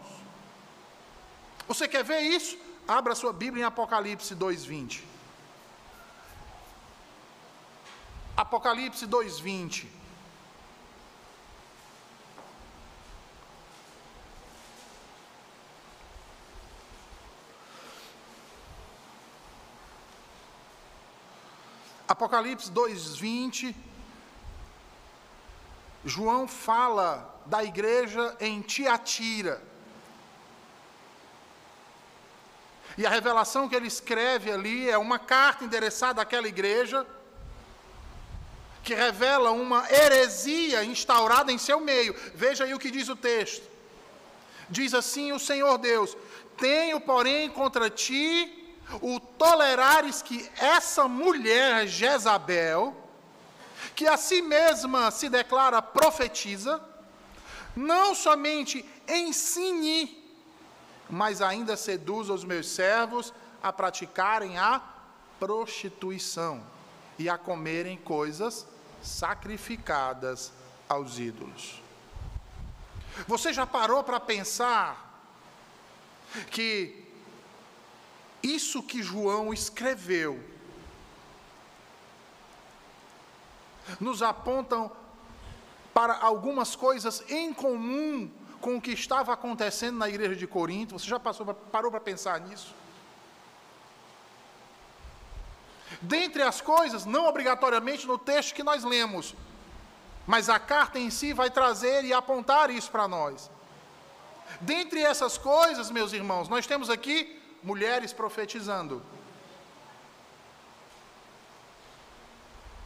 Você 1.66 1.86
quer 1.86 2.04
ver 2.04 2.20
isso? 2.20 2.58
Abra 2.86 3.14
sua 3.14 3.32
Bíblia 3.32 3.62
em 3.62 3.66
Apocalipse 3.66 4.34
2:20. 4.34 5.02
Apocalipse 8.36 9.06
2:20. 9.06 9.99
Apocalipse 22.10 22.68
2:20, 22.72 23.72
João 26.04 26.48
fala 26.48 27.40
da 27.46 27.62
igreja 27.62 28.36
em 28.40 28.60
Tiatira. 28.62 29.62
E 32.98 33.06
a 33.06 33.10
revelação 33.10 33.68
que 33.68 33.76
ele 33.76 33.86
escreve 33.86 34.50
ali 34.50 34.90
é 34.90 34.98
uma 34.98 35.20
carta 35.20 35.64
endereçada 35.64 36.20
àquela 36.20 36.48
igreja, 36.48 37.06
que 38.82 38.92
revela 38.92 39.52
uma 39.52 39.88
heresia 39.88 40.82
instaurada 40.82 41.52
em 41.52 41.58
seu 41.58 41.78
meio. 41.78 42.12
Veja 42.34 42.64
aí 42.64 42.74
o 42.74 42.78
que 42.80 42.90
diz 42.90 43.08
o 43.08 43.14
texto. 43.14 43.62
Diz 44.68 44.94
assim 44.94 45.30
o 45.30 45.38
Senhor 45.38 45.78
Deus: 45.78 46.16
Tenho, 46.56 47.00
porém, 47.00 47.48
contra 47.48 47.88
ti 47.88 48.59
o 49.00 49.20
tolerares 49.20 50.22
que 50.22 50.50
essa 50.58 51.06
mulher, 51.06 51.86
Jezabel, 51.86 52.96
que 53.94 54.06
a 54.06 54.16
si 54.16 54.42
mesma 54.42 55.10
se 55.10 55.28
declara 55.28 55.80
profetiza, 55.80 56.82
não 57.76 58.14
somente 58.14 58.84
ensine, 59.08 60.18
mas 61.08 61.40
ainda 61.40 61.76
seduza 61.76 62.32
os 62.32 62.44
meus 62.44 62.68
servos 62.68 63.32
a 63.62 63.72
praticarem 63.72 64.58
a 64.58 64.80
prostituição 65.38 66.62
e 67.18 67.28
a 67.28 67.36
comerem 67.36 67.96
coisas 67.96 68.66
sacrificadas 69.02 70.52
aos 70.88 71.18
ídolos. 71.18 71.82
Você 73.26 73.52
já 73.52 73.66
parou 73.66 74.02
para 74.02 74.20
pensar 74.20 75.22
que 76.50 77.09
isso 78.42 78.82
que 78.82 79.02
João 79.02 79.52
escreveu 79.52 80.42
nos 83.98 84.22
apontam 84.22 84.90
para 85.92 86.16
algumas 86.18 86.76
coisas 86.76 87.24
em 87.28 87.52
comum 87.52 88.30
com 88.60 88.76
o 88.76 88.80
que 88.80 88.92
estava 88.92 89.32
acontecendo 89.32 89.98
na 89.98 90.08
igreja 90.08 90.36
de 90.36 90.46
Corinto. 90.46 90.98
Você 90.98 91.06
já 91.06 91.18
passou, 91.18 91.46
parou 91.46 91.90
para 91.90 92.00
pensar 92.00 92.40
nisso? 92.40 92.74
Dentre 96.00 96.42
as 96.42 96.60
coisas, 96.60 97.04
não 97.04 97.26
obrigatoriamente 97.26 98.06
no 98.06 98.16
texto 98.16 98.54
que 98.54 98.62
nós 98.62 98.84
lemos, 98.84 99.34
mas 100.26 100.48
a 100.48 100.58
carta 100.58 100.98
em 100.98 101.10
si 101.10 101.32
vai 101.32 101.50
trazer 101.50 102.04
e 102.04 102.12
apontar 102.12 102.70
isso 102.70 102.90
para 102.90 103.08
nós. 103.08 103.50
Dentre 104.60 105.02
essas 105.02 105.36
coisas, 105.36 105.90
meus 105.90 106.12
irmãos, 106.12 106.48
nós 106.48 106.66
temos 106.66 106.90
aqui 106.90 107.39
mulheres 107.62 108.12
profetizando. 108.12 109.02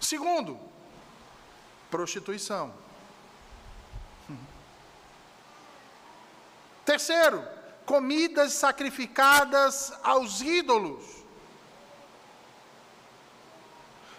Segundo, 0.01 0.61
prostituição. 1.91 2.75
Terceiro, 6.85 7.43
comidas 7.87 8.53
sacrificadas 8.53 9.93
aos 10.03 10.41
ídolos. 10.41 11.25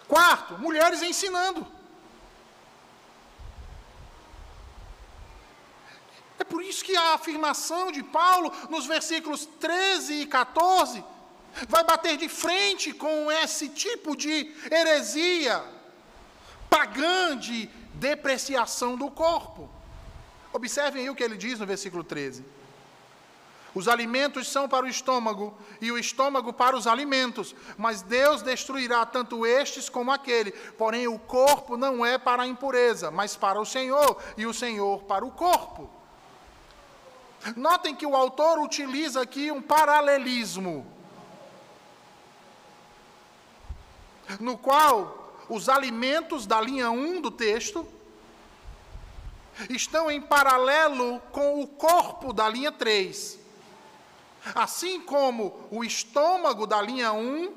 Quarto, 0.07 0.57
mulheres 0.57 1.01
ensinando. 1.01 1.74
É 6.37 6.43
por 6.43 6.61
isso 6.63 6.83
que 6.83 6.95
a 6.95 7.13
afirmação 7.13 7.91
de 7.91 8.03
Paulo, 8.03 8.51
nos 8.69 8.85
versículos 8.85 9.45
13 9.59 10.21
e 10.21 10.25
14, 10.25 11.03
vai 11.67 11.83
bater 11.83 12.17
de 12.17 12.27
frente 12.27 12.93
com 12.93 13.31
esse 13.31 13.69
tipo 13.69 14.15
de 14.15 14.53
heresia 14.69 15.63
pagã 16.69 17.37
de 17.37 17.69
depreciação 17.93 18.97
do 18.97 19.09
corpo. 19.09 19.69
Observem 20.51 21.03
aí 21.03 21.09
o 21.09 21.15
que 21.15 21.23
ele 21.23 21.37
diz 21.37 21.59
no 21.59 21.65
versículo 21.65 22.03
13. 22.03 22.43
Os 23.73 23.89
alimentos 23.89 24.47
são 24.47 24.69
para 24.69 24.85
o 24.85 24.89
estômago, 24.89 25.53
e 25.81 25.91
o 25.91 25.97
estômago 25.97 26.53
para 26.53 26.77
os 26.77 26.87
alimentos, 26.87 27.53
mas 27.77 28.01
Deus 28.01 28.41
destruirá 28.41 29.05
tanto 29.05 29.45
estes 29.45 29.89
como 29.89 30.11
aquele. 30.11 30.51
Porém, 30.51 31.07
o 31.09 31.19
corpo 31.19 31.75
não 31.75 32.05
é 32.05 32.17
para 32.17 32.43
a 32.43 32.47
impureza, 32.47 33.11
mas 33.11 33.35
para 33.35 33.59
o 33.59 33.65
Senhor, 33.65 34.17
e 34.37 34.45
o 34.45 34.53
Senhor 34.53 35.03
para 35.03 35.25
o 35.25 35.31
corpo. 35.31 35.89
Notem 37.55 37.95
que 37.95 38.05
o 38.05 38.15
autor 38.15 38.59
utiliza 38.59 39.21
aqui 39.21 39.51
um 39.51 39.61
paralelismo, 39.61 40.85
no 44.39 44.57
qual 44.57 45.35
os 45.47 45.69
alimentos 45.69 46.47
da 46.47 46.59
linha 46.59 46.89
1 46.89 47.21
do 47.21 47.29
texto 47.29 47.87
estão 49.69 50.09
em 50.09 50.19
paralelo 50.19 51.19
com 51.31 51.61
o 51.61 51.67
corpo 51.67 52.33
da 52.33 52.49
linha 52.49 52.71
3. 52.71 53.39
Assim 54.53 54.99
como 55.01 55.67
o 55.71 55.83
estômago 55.83 56.65
da 56.65 56.81
linha 56.81 57.13
1 57.13 57.53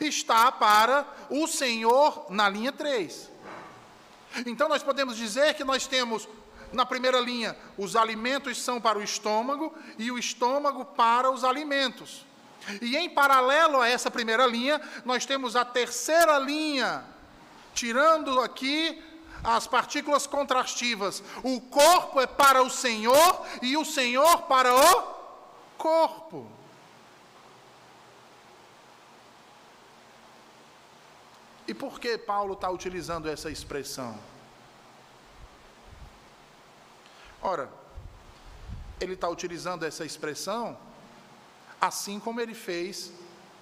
está 0.00 0.52
para 0.52 1.06
o 1.30 1.46
Senhor 1.46 2.26
na 2.28 2.48
linha 2.48 2.72
3. 2.72 3.30
Então 4.46 4.68
nós 4.68 4.82
podemos 4.82 5.16
dizer 5.16 5.54
que 5.54 5.64
nós 5.64 5.86
temos 5.86 6.28
na 6.72 6.84
primeira 6.86 7.20
linha, 7.20 7.56
os 7.76 7.96
alimentos 7.96 8.60
são 8.62 8.80
para 8.80 8.98
o 8.98 9.02
estômago 9.02 9.74
e 9.98 10.10
o 10.10 10.18
estômago 10.18 10.84
para 10.84 11.30
os 11.30 11.44
alimentos. 11.44 12.26
E 12.82 12.96
em 12.96 13.08
paralelo 13.08 13.80
a 13.80 13.88
essa 13.88 14.10
primeira 14.10 14.46
linha, 14.46 14.80
nós 15.04 15.24
temos 15.24 15.56
a 15.56 15.64
terceira 15.64 16.38
linha, 16.38 17.04
tirando 17.74 18.40
aqui 18.40 19.02
as 19.42 19.66
partículas 19.66 20.26
contrastivas. 20.26 21.22
O 21.42 21.60
corpo 21.60 22.20
é 22.20 22.26
para 22.26 22.62
o 22.62 22.70
Senhor 22.70 23.46
e 23.62 23.76
o 23.76 23.84
Senhor 23.84 24.42
para 24.42 24.74
o 24.74 25.02
corpo. 25.76 26.50
E 31.66 31.74
por 31.74 32.00
que 32.00 32.16
Paulo 32.16 32.54
está 32.54 32.70
utilizando 32.70 33.28
essa 33.28 33.50
expressão? 33.50 34.18
Ora, 37.42 37.70
ele 39.00 39.14
está 39.14 39.28
utilizando 39.28 39.84
essa 39.84 40.04
expressão 40.04 40.76
assim 41.80 42.18
como 42.18 42.40
ele 42.40 42.54
fez 42.54 43.12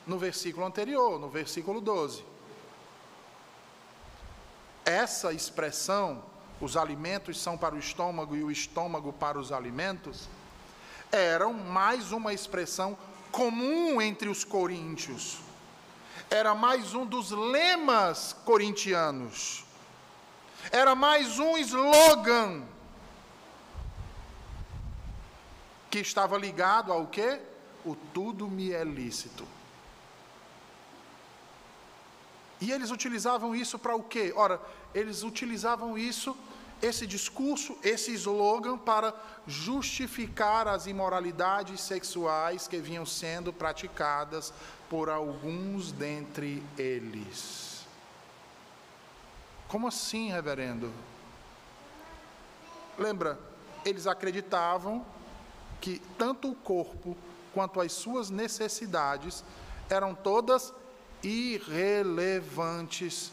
no 0.07 0.19
versículo 0.19 0.65
anterior, 0.65 1.19
no 1.19 1.29
versículo 1.29 1.81
12. 1.81 2.25
Essa 4.85 5.33
expressão, 5.33 6.23
os 6.61 6.77
alimentos 6.77 7.41
são 7.41 7.59
para 7.59 7.75
o 7.75 7.79
estômago 7.79 8.35
e 8.35 8.43
o 8.43 8.51
estômago 8.51 9.13
para 9.13 9.39
os 9.39 9.53
alimentos, 9.53 10.29
eram 11.13 11.53
mais 11.53 12.13
uma 12.13 12.33
expressão 12.33 12.97
comum 13.31 14.01
entre 14.01 14.29
os 14.29 14.45
coríntios. 14.45 15.39
Era 16.31 16.55
mais 16.55 16.95
um 16.95 17.05
dos 17.05 17.31
lemas 17.31 18.33
corintianos. 18.45 19.65
Era 20.71 20.95
mais 20.95 21.39
um 21.39 21.59
slogan 21.59 22.63
que 25.91 25.99
estava 25.99 26.37
ligado 26.37 26.93
ao 26.93 27.07
quê? 27.07 27.41
O 27.85 27.95
tudo 27.95 28.49
me 28.49 28.73
é 28.73 28.85
lícito. 28.85 29.47
E 32.61 32.73
eles 32.73 32.91
utilizavam 32.91 33.55
isso 33.55 33.79
para 33.79 33.95
o 33.95 34.03
quê? 34.03 34.33
Ora, 34.35 34.61
eles 34.95 35.23
utilizavam 35.23 35.97
isso, 35.99 36.37
esse 36.81 37.07
discurso, 37.07 37.77
esse 37.83 38.13
slogan, 38.15 38.79
para 38.79 39.15
justificar 39.47 40.67
as 40.67 40.87
imoralidades 40.87 41.81
sexuais 41.81 42.67
que 42.67 42.79
vinham 42.79 43.05
sendo 43.05 43.53
praticadas 43.53 44.53
por 44.89 45.11
alguns 45.11 45.93
dentre 45.93 46.63
eles. 46.79 47.87
Como 49.69 49.89
assim, 49.89 50.31
reverendo? 50.31 50.93
Lembra, 52.99 53.39
eles 53.85 54.07
acreditavam 54.07 55.05
que 55.81 56.01
tanto 56.19 56.51
o 56.51 56.55
corpo 56.55 57.17
quanto 57.53 57.81
as 57.81 57.93
suas 57.93 58.31
necessidades 58.31 59.45
eram 59.89 60.15
todas 60.15 60.73
irrelevantes. 61.23 63.33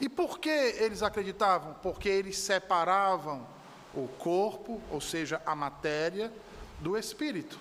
E 0.00 0.08
por 0.08 0.38
que 0.38 0.50
eles 0.50 1.02
acreditavam? 1.02 1.74
Porque 1.82 2.08
eles 2.08 2.38
separavam 2.38 3.46
o 3.94 4.08
corpo, 4.18 4.80
ou 4.90 5.00
seja, 5.00 5.40
a 5.46 5.54
matéria, 5.54 6.32
do 6.80 6.98
espírito. 6.98 7.58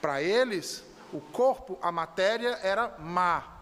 Para 0.00 0.22
eles, 0.22 0.84
o 1.12 1.20
corpo, 1.20 1.78
a 1.80 1.90
matéria 1.90 2.58
era 2.62 2.94
má, 2.98 3.58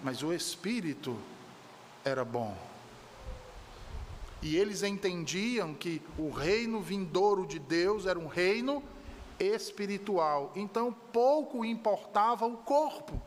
mas 0.00 0.22
o 0.22 0.32
espírito 0.32 1.18
era 2.04 2.24
bom. 2.24 2.56
E 4.42 4.56
eles 4.56 4.82
entendiam 4.82 5.74
que 5.74 6.02
o 6.18 6.30
reino 6.30 6.80
vindouro 6.80 7.46
de 7.46 7.58
Deus 7.58 8.06
era 8.06 8.18
um 8.18 8.26
reino 8.26 8.82
espiritual. 9.38 10.52
Então, 10.54 10.92
pouco 11.12 11.64
importava 11.64 12.46
o 12.46 12.56
corpo. 12.58 13.20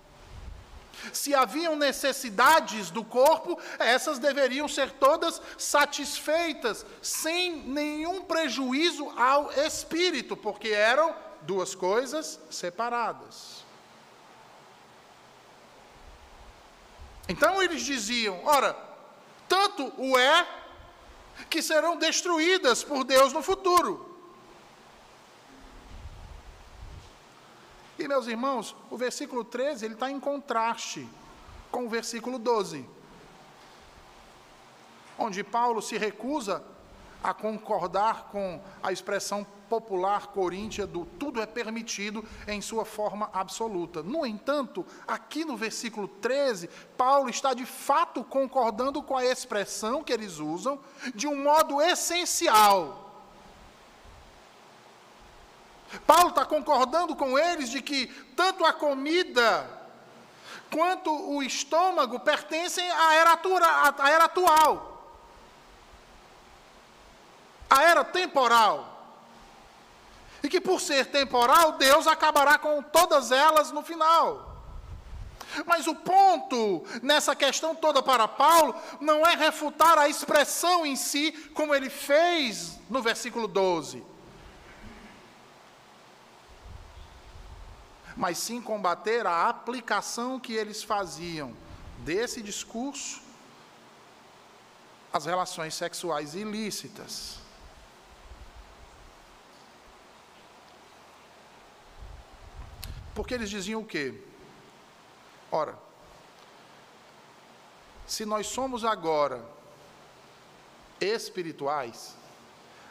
Se 1.14 1.34
haviam 1.34 1.76
necessidades 1.76 2.90
do 2.90 3.04
corpo, 3.04 3.58
essas 3.80 4.20
deveriam 4.20 4.68
ser 4.68 4.92
todas 4.92 5.42
satisfeitas, 5.58 6.86
sem 7.02 7.56
nenhum 7.64 8.24
prejuízo 8.24 9.10
ao 9.18 9.52
espírito, 9.52 10.36
porque 10.36 10.70
eram 10.70 11.16
duas 11.42 11.74
coisas 11.74 12.40
separadas. 12.50 13.64
Então 17.30 17.62
eles 17.62 17.84
diziam: 17.84 18.44
ora, 18.44 18.76
tanto 19.48 19.94
o 19.98 20.18
é 20.18 20.48
que 21.50 21.62
serão 21.62 21.98
destruídas 21.98 22.84
por 22.84 23.04
Deus 23.04 23.34
no 23.34 23.42
futuro. 23.42 24.10
E, 27.98 28.08
meus 28.08 28.28
irmãos, 28.28 28.76
o 28.90 28.98
versículo 28.98 29.44
13 29.44 29.86
ele 29.86 29.94
está 29.94 30.10
em 30.10 30.20
contraste 30.20 31.08
com 31.70 31.86
o 31.86 31.90
versículo 31.90 32.40
12, 32.40 32.88
onde 35.18 35.44
Paulo 35.44 35.82
se 35.82 35.98
recusa 35.98 36.64
a 37.22 37.34
concordar 37.34 38.30
com 38.32 38.62
a 38.82 38.92
expressão 38.92 39.46
popular 39.70 40.28
coríntia 40.28 40.88
do 40.88 41.06
tudo 41.06 41.42
é 41.42 41.46
permitido 41.46 42.26
em 42.48 42.60
sua 42.60 42.84
forma 42.84 43.30
absoluta. 43.32 44.02
No 44.02 44.26
entanto, 44.26 44.86
aqui 45.08 45.46
no 45.46 45.56
versículo 45.56 46.08
13, 46.08 46.68
Paulo 46.98 47.30
está 47.30 47.54
de 47.54 47.66
fato 47.66 48.24
concordando 48.24 49.02
com 49.04 49.16
a 49.16 49.24
expressão 49.24 50.04
que 50.04 50.12
eles 50.12 50.40
usam 50.40 50.80
de 51.14 51.28
um 51.28 51.44
modo 51.44 51.80
essencial. 51.82 53.06
Paulo 56.06 56.30
está 56.30 56.46
concordando 56.46 57.16
com 57.16 57.38
eles 57.38 57.70
de 57.70 57.82
que 57.82 58.08
tanto 58.36 58.66
a 58.66 58.74
comida 58.74 59.80
quanto 60.72 61.12
o 61.12 61.42
estômago 61.42 62.20
pertencem 62.20 62.90
à 62.92 63.14
era, 63.16 63.40
à 63.98 64.10
era 64.10 64.26
atual, 64.26 65.16
à 67.70 67.84
era 67.84 68.04
temporal. 68.04 68.99
E 70.44 70.50
que 70.50 70.62
por 70.62 70.80
ser 70.80 71.08
temporal, 71.08 71.74
Deus 71.74 72.08
acabará 72.08 72.58
com 72.58 72.82
todas 72.82 73.32
elas 73.32 73.72
no 73.72 73.82
final. 73.82 74.48
Mas 75.66 75.88
o 75.88 75.96
ponto 75.96 76.86
nessa 77.02 77.36
questão 77.36 77.74
toda 77.74 78.04
para 78.04 78.28
Paulo 78.28 78.76
não 79.02 79.26
é 79.26 79.36
refutar 79.36 79.98
a 79.98 80.08
expressão 80.08 80.86
em 80.86 80.96
si, 80.96 81.32
como 81.54 81.74
ele 81.74 81.90
fez 81.90 82.80
no 82.90 83.02
versículo 83.02 83.48
12. 83.48 84.04
mas 88.20 88.38
sim 88.38 88.62
combater 88.62 89.26
a 89.26 89.48
aplicação 89.48 90.38
que 90.42 90.52
eles 90.52 90.84
faziam 90.84 91.56
desse 92.00 92.42
discurso 92.42 93.22
às 95.14 95.26
relações 95.26 95.74
sexuais 95.74 96.36
ilícitas. 96.36 97.39
Porque 103.20 103.34
eles 103.34 103.50
diziam 103.50 103.82
o 103.82 103.86
quê? 103.86 104.14
Ora, 105.52 105.78
se 108.08 108.24
nós 108.24 108.48
somos 108.48 108.86
agora 108.86 109.44
espirituais, 111.02 112.16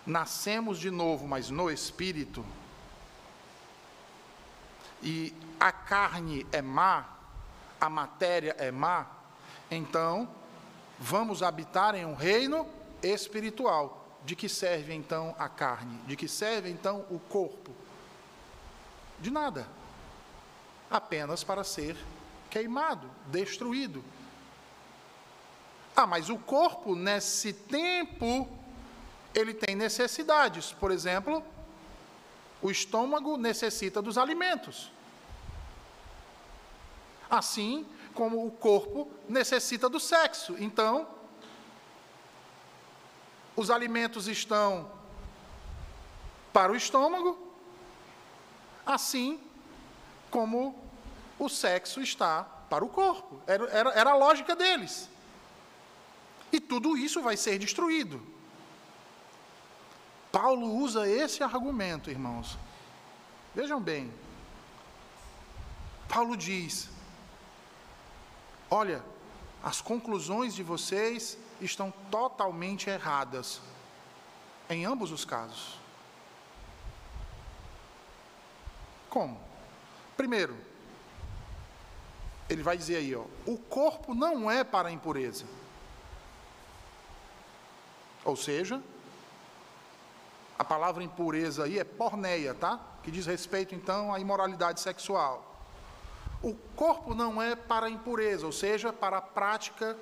nascemos 0.04 0.78
de 0.78 0.90
novo, 0.90 1.26
mas 1.26 1.48
no 1.48 1.70
espírito, 1.70 2.44
e 5.02 5.34
a 5.58 5.72
carne 5.72 6.46
é 6.52 6.60
má, 6.60 7.06
a 7.80 7.88
matéria 7.88 8.54
é 8.58 8.70
má, 8.70 9.06
então 9.70 10.28
vamos 10.98 11.42
habitar 11.42 11.94
em 11.94 12.04
um 12.04 12.14
reino 12.14 12.68
espiritual. 13.02 14.06
De 14.26 14.36
que 14.36 14.46
serve 14.46 14.92
então 14.92 15.34
a 15.38 15.48
carne? 15.48 15.96
De 16.06 16.14
que 16.16 16.28
serve 16.28 16.68
então 16.68 17.06
o 17.08 17.18
corpo? 17.18 17.72
De 19.18 19.30
nada. 19.30 19.77
Apenas 20.90 21.44
para 21.44 21.62
ser 21.64 21.96
queimado, 22.50 23.10
destruído. 23.26 24.02
Ah, 25.94 26.06
mas 26.06 26.30
o 26.30 26.38
corpo, 26.38 26.94
nesse 26.94 27.52
tempo, 27.52 28.48
ele 29.34 29.52
tem 29.52 29.74
necessidades. 29.74 30.72
Por 30.72 30.90
exemplo, 30.90 31.42
o 32.62 32.70
estômago 32.70 33.36
necessita 33.36 34.00
dos 34.00 34.16
alimentos. 34.16 34.90
Assim 37.30 37.86
como 38.14 38.46
o 38.46 38.50
corpo 38.50 39.10
necessita 39.28 39.88
do 39.88 40.00
sexo. 40.00 40.56
Então, 40.58 41.06
os 43.54 43.70
alimentos 43.70 44.28
estão 44.28 44.90
para 46.52 46.72
o 46.72 46.76
estômago, 46.76 47.38
assim 48.86 49.40
como 50.30 50.74
o 51.38 51.48
sexo 51.48 52.00
está 52.00 52.42
para 52.68 52.84
o 52.84 52.88
corpo. 52.88 53.40
Era, 53.46 53.64
era, 53.70 53.90
era 53.90 54.10
a 54.10 54.16
lógica 54.16 54.54
deles. 54.54 55.08
E 56.52 56.60
tudo 56.60 56.96
isso 56.96 57.22
vai 57.22 57.36
ser 57.36 57.58
destruído. 57.58 58.20
Paulo 60.32 60.74
usa 60.74 61.08
esse 61.08 61.42
argumento, 61.42 62.10
irmãos. 62.10 62.58
Vejam 63.54 63.80
bem, 63.80 64.12
Paulo 66.08 66.36
diz: 66.36 66.88
Olha, 68.70 69.04
as 69.62 69.80
conclusões 69.80 70.54
de 70.54 70.62
vocês 70.62 71.38
estão 71.60 71.92
totalmente 72.10 72.88
erradas, 72.88 73.60
em 74.70 74.84
ambos 74.84 75.10
os 75.10 75.24
casos. 75.24 75.78
Como? 79.10 79.47
Primeiro, 80.18 80.56
ele 82.50 82.60
vai 82.60 82.76
dizer 82.76 82.96
aí, 82.96 83.14
ó, 83.14 83.24
o 83.46 83.56
corpo 83.56 84.16
não 84.16 84.50
é 84.50 84.64
para 84.64 84.88
a 84.88 84.92
impureza. 84.92 85.44
Ou 88.24 88.34
seja, 88.34 88.82
a 90.58 90.64
palavra 90.64 91.04
impureza 91.04 91.62
aí 91.62 91.78
é 91.78 91.84
porneia, 91.84 92.52
tá? 92.52 92.80
Que 93.04 93.12
diz 93.12 93.26
respeito 93.26 93.76
então 93.76 94.12
à 94.12 94.18
imoralidade 94.18 94.80
sexual. 94.80 95.56
O 96.42 96.52
corpo 96.74 97.14
não 97.14 97.40
é 97.40 97.54
para 97.54 97.86
a 97.86 97.90
impureza, 97.90 98.44
ou 98.44 98.52
seja, 98.52 98.92
para 98.92 99.18
a 99.18 99.22
prática 99.22 99.96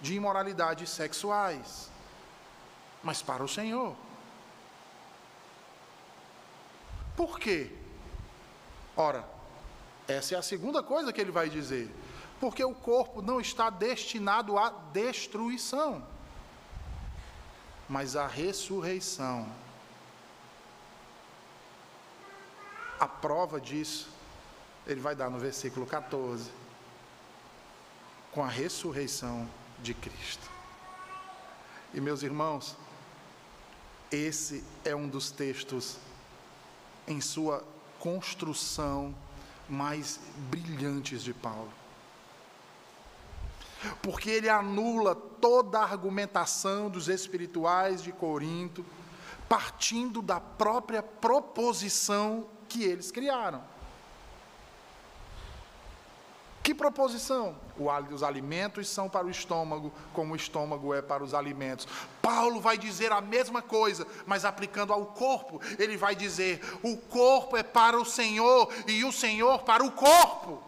de 0.00 0.14
imoralidades 0.14 0.90
sexuais, 0.90 1.88
mas 3.00 3.22
para 3.22 3.44
o 3.44 3.48
Senhor. 3.48 3.94
Por 7.16 7.38
quê? 7.38 7.70
Ora, 8.96 9.24
essa 10.08 10.34
é 10.34 10.38
a 10.38 10.42
segunda 10.42 10.82
coisa 10.82 11.12
que 11.12 11.20
ele 11.20 11.30
vai 11.30 11.48
dizer. 11.48 11.90
Porque 12.40 12.64
o 12.64 12.74
corpo 12.74 13.22
não 13.22 13.40
está 13.40 13.70
destinado 13.70 14.58
à 14.58 14.70
destruição, 14.92 16.04
mas 17.88 18.16
à 18.16 18.26
ressurreição. 18.26 19.48
A 22.98 23.06
prova 23.06 23.60
disso, 23.60 24.08
ele 24.86 25.00
vai 25.00 25.14
dar 25.14 25.30
no 25.30 25.38
versículo 25.38 25.86
14, 25.86 26.50
com 28.32 28.42
a 28.42 28.48
ressurreição 28.48 29.48
de 29.80 29.94
Cristo. 29.94 30.50
E 31.94 32.00
meus 32.00 32.22
irmãos, 32.22 32.76
esse 34.10 34.64
é 34.84 34.96
um 34.96 35.08
dos 35.08 35.30
textos 35.30 35.96
em 37.06 37.20
sua 37.20 37.64
construção 37.98 39.14
mais 39.72 40.20
brilhantes 40.50 41.22
de 41.22 41.32
Paulo. 41.32 41.72
Porque 44.00 44.30
ele 44.30 44.48
anula 44.48 45.14
toda 45.14 45.80
a 45.80 45.84
argumentação 45.84 46.88
dos 46.88 47.08
espirituais 47.08 48.02
de 48.02 48.12
Corinto, 48.12 48.84
partindo 49.48 50.22
da 50.22 50.38
própria 50.38 51.02
proposição 51.02 52.46
que 52.68 52.84
eles 52.84 53.10
criaram. 53.10 53.71
Que 56.62 56.72
proposição? 56.72 57.56
Os 58.12 58.22
alimentos 58.22 58.88
são 58.88 59.08
para 59.08 59.26
o 59.26 59.30
estômago, 59.30 59.92
como 60.12 60.32
o 60.32 60.36
estômago 60.36 60.94
é 60.94 61.02
para 61.02 61.24
os 61.24 61.34
alimentos. 61.34 61.88
Paulo 62.20 62.60
vai 62.60 62.78
dizer 62.78 63.10
a 63.10 63.20
mesma 63.20 63.60
coisa, 63.60 64.06
mas 64.26 64.44
aplicando 64.44 64.92
ao 64.92 65.06
corpo. 65.06 65.60
Ele 65.76 65.96
vai 65.96 66.14
dizer: 66.14 66.60
o 66.82 66.96
corpo 66.96 67.56
é 67.56 67.64
para 67.64 67.98
o 67.98 68.04
Senhor 68.04 68.72
e 68.86 69.04
o 69.04 69.10
Senhor 69.10 69.62
para 69.62 69.82
o 69.82 69.90
corpo. 69.90 70.62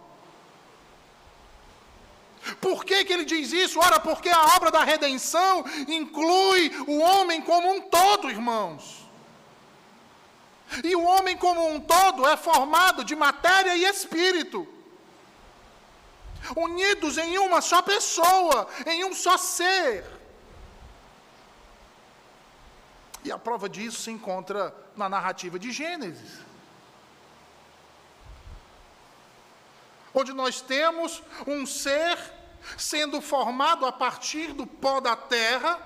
Por 2.60 2.84
que, 2.84 3.04
que 3.04 3.12
ele 3.12 3.24
diz 3.24 3.52
isso? 3.52 3.78
Ora, 3.78 4.00
porque 4.00 4.28
a 4.28 4.56
obra 4.56 4.70
da 4.72 4.82
redenção 4.82 5.64
inclui 5.86 6.72
o 6.88 6.98
homem 6.98 7.40
como 7.40 7.70
um 7.72 7.80
todo, 7.80 8.28
irmãos. 8.28 9.08
E 10.82 10.96
o 10.96 11.04
homem 11.04 11.36
como 11.36 11.68
um 11.68 11.78
todo 11.78 12.26
é 12.26 12.36
formado 12.36 13.04
de 13.04 13.14
matéria 13.14 13.76
e 13.76 13.84
espírito 13.84 14.73
unidos 16.56 17.18
em 17.18 17.38
uma 17.38 17.60
só 17.60 17.82
pessoa, 17.82 18.68
em 18.86 19.04
um 19.04 19.14
só 19.14 19.36
ser. 19.36 20.04
E 23.24 23.32
a 23.32 23.38
prova 23.38 23.68
disso 23.68 24.02
se 24.02 24.10
encontra 24.10 24.74
na 24.96 25.08
narrativa 25.08 25.58
de 25.58 25.72
Gênesis. 25.72 26.38
Onde 30.12 30.32
nós 30.32 30.60
temos 30.60 31.22
um 31.46 31.66
ser 31.66 32.18
sendo 32.76 33.20
formado 33.20 33.84
a 33.86 33.92
partir 33.92 34.52
do 34.52 34.66
pó 34.66 35.00
da 35.00 35.16
terra, 35.16 35.78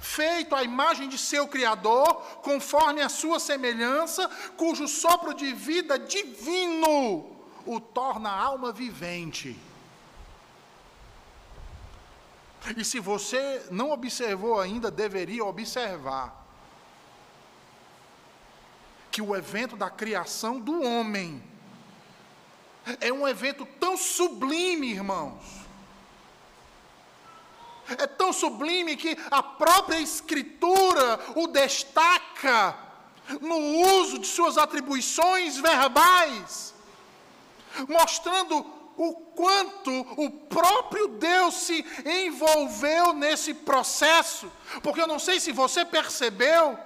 feito 0.00 0.54
à 0.54 0.62
imagem 0.62 1.08
de 1.08 1.18
seu 1.18 1.46
Criador, 1.46 2.14
conforme 2.42 3.02
a 3.02 3.08
sua 3.08 3.38
semelhança, 3.38 4.28
cujo 4.56 4.88
sopro 4.88 5.34
de 5.34 5.52
vida 5.52 5.98
divino 5.98 7.36
o 7.66 7.80
torna 7.80 8.30
alma 8.30 8.72
vivente. 8.72 9.56
E 12.74 12.84
se 12.84 12.98
você 12.98 13.66
não 13.70 13.90
observou 13.90 14.58
ainda, 14.58 14.90
deveria 14.90 15.44
observar 15.44 16.44
que 19.10 19.22
o 19.22 19.36
evento 19.36 19.76
da 19.76 19.88
criação 19.88 20.58
do 20.58 20.82
homem 20.82 21.42
é 23.00 23.12
um 23.12 23.26
evento 23.26 23.64
tão 23.78 23.96
sublime, 23.96 24.90
irmãos. 24.90 25.42
É 27.88 28.06
tão 28.06 28.32
sublime 28.32 28.96
que 28.96 29.16
a 29.30 29.42
própria 29.42 30.00
Escritura 30.00 31.20
o 31.36 31.46
destaca 31.46 32.76
no 33.40 33.56
uso 34.00 34.18
de 34.18 34.26
suas 34.26 34.58
atribuições 34.58 35.56
verbais, 35.56 36.74
mostrando 37.88 38.75
o 38.96 39.12
quanto 39.14 39.90
o 40.16 40.30
próprio 40.30 41.08
Deus 41.08 41.54
se 41.54 41.84
envolveu 42.04 43.12
nesse 43.12 43.52
processo, 43.52 44.50
porque 44.82 45.00
eu 45.00 45.06
não 45.06 45.18
sei 45.18 45.38
se 45.38 45.52
você 45.52 45.84
percebeu, 45.84 46.78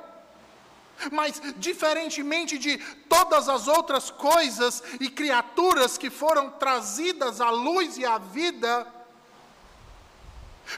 mas 1.12 1.40
diferentemente 1.56 2.58
de 2.58 2.76
todas 3.08 3.48
as 3.48 3.68
outras 3.68 4.10
coisas 4.10 4.82
e 5.00 5.08
criaturas 5.08 5.96
que 5.96 6.10
foram 6.10 6.50
trazidas 6.50 7.40
à 7.40 7.50
luz 7.50 7.96
e 7.96 8.04
à 8.04 8.18
vida, 8.18 8.86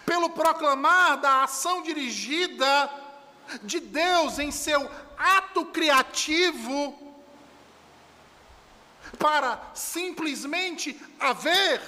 pelo 0.07 0.31
proclamar 0.31 1.19
da 1.19 1.45
ação 1.45 1.83
dirigida 1.83 2.91
de 3.63 3.81
Deus 3.81 4.39
em 4.39 4.51
seu 4.51 4.89
ato 5.19 5.67
criativo, 5.67 7.02
para 9.19 9.61
simplesmente 9.75 11.01
haver. 11.19 11.81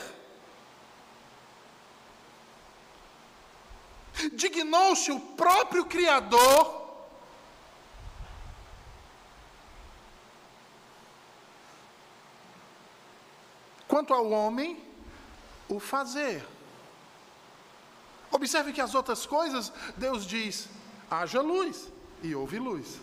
Dignou-se 4.33 5.11
o 5.11 5.19
próprio 5.21 5.85
Criador 5.87 6.85
quanto 13.95 14.13
ao 14.13 14.29
homem, 14.31 14.83
o 15.69 15.79
fazer. 15.79 16.45
Observe 18.31 18.73
que 18.73 18.81
as 18.81 18.93
outras 18.93 19.25
coisas, 19.25 19.73
Deus 19.97 20.27
diz: 20.27 20.69
haja 21.09 21.41
luz, 21.41 21.93
e 22.21 22.35
houve 22.35 22.59
luz. 22.59 22.99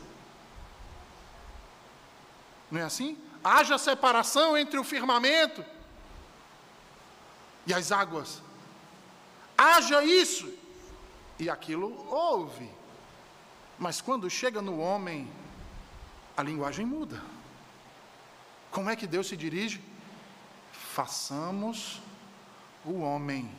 Não 2.70 2.82
é 2.82 2.84
assim? 2.84 3.18
Haja 3.44 3.78
separação 3.78 4.58
entre 4.58 4.80
o 4.80 4.84
firmamento 4.84 5.64
e 7.66 7.74
as 7.74 7.92
águas. 7.92 8.42
Haja 9.58 10.04
isso. 10.04 10.52
E 11.40 11.50
aquilo 11.50 12.08
houve. 12.10 12.70
Mas 13.78 14.00
quando 14.00 14.30
chega 14.30 14.62
no 14.62 14.80
homem, 14.80 15.32
a 16.38 16.44
linguagem 16.44 16.86
muda. 16.86 17.22
Como 18.70 18.90
é 18.90 18.96
que 18.96 19.08
Deus 19.08 19.28
se 19.28 19.36
dirige? 19.36 19.82
Façamos 20.72 22.02
o 22.86 23.02
homem 23.02 23.54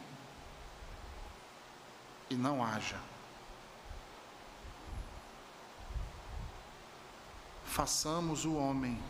e 2.30 2.34
não 2.34 2.64
haja. 2.64 2.98
Façamos 7.66 8.44
o 8.44 8.54
homem 8.54 9.00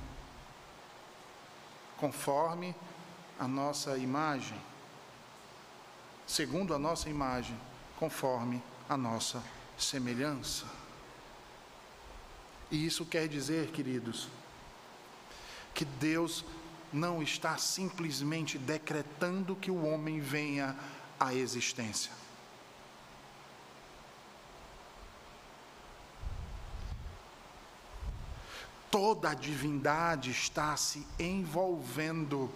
conforme 2.03 2.75
a 3.39 3.47
nossa 3.47 3.97
imagem, 3.97 4.61
segundo 6.27 6.75
a 6.75 6.79
nossa 6.79 7.09
imagem, 7.09 7.57
conforme 7.97 8.61
a 8.89 8.97
nossa 8.97 9.41
semelhança. 9.79 10.67
E 12.73 12.85
isso 12.85 13.07
quer 13.07 13.29
dizer, 13.29 13.69
queridos, 13.69 14.27
que 15.73 15.85
Deus 15.85 16.45
não 16.93 17.23
está 17.23 17.57
simplesmente 17.57 18.59
decretando 18.59 19.55
que 19.55 19.71
o 19.71 19.85
homem 19.85 20.19
venha 20.19 20.75
à 21.21 21.33
existência. 21.33 22.11
Toda 28.93 29.31
a 29.31 29.35
divindade 29.35 30.31
está 30.31 30.77
se 30.77 31.05
envolvendo 31.19 32.53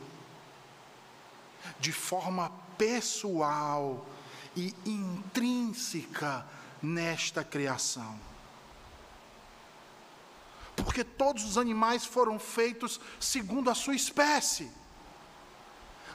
de 1.81 1.91
forma 1.91 2.53
pessoal 2.77 4.07
e 4.55 4.75
intrínseca 4.85 6.47
nesta 6.83 7.43
criação. 7.43 8.21
Porque 10.77 11.03
todos 11.03 11.43
os 11.43 11.57
animais 11.57 12.05
foram 12.05 12.39
feitos 12.39 13.01
segundo 13.19 13.71
a 13.71 13.75
sua 13.75 13.97
espécie. 13.97 14.71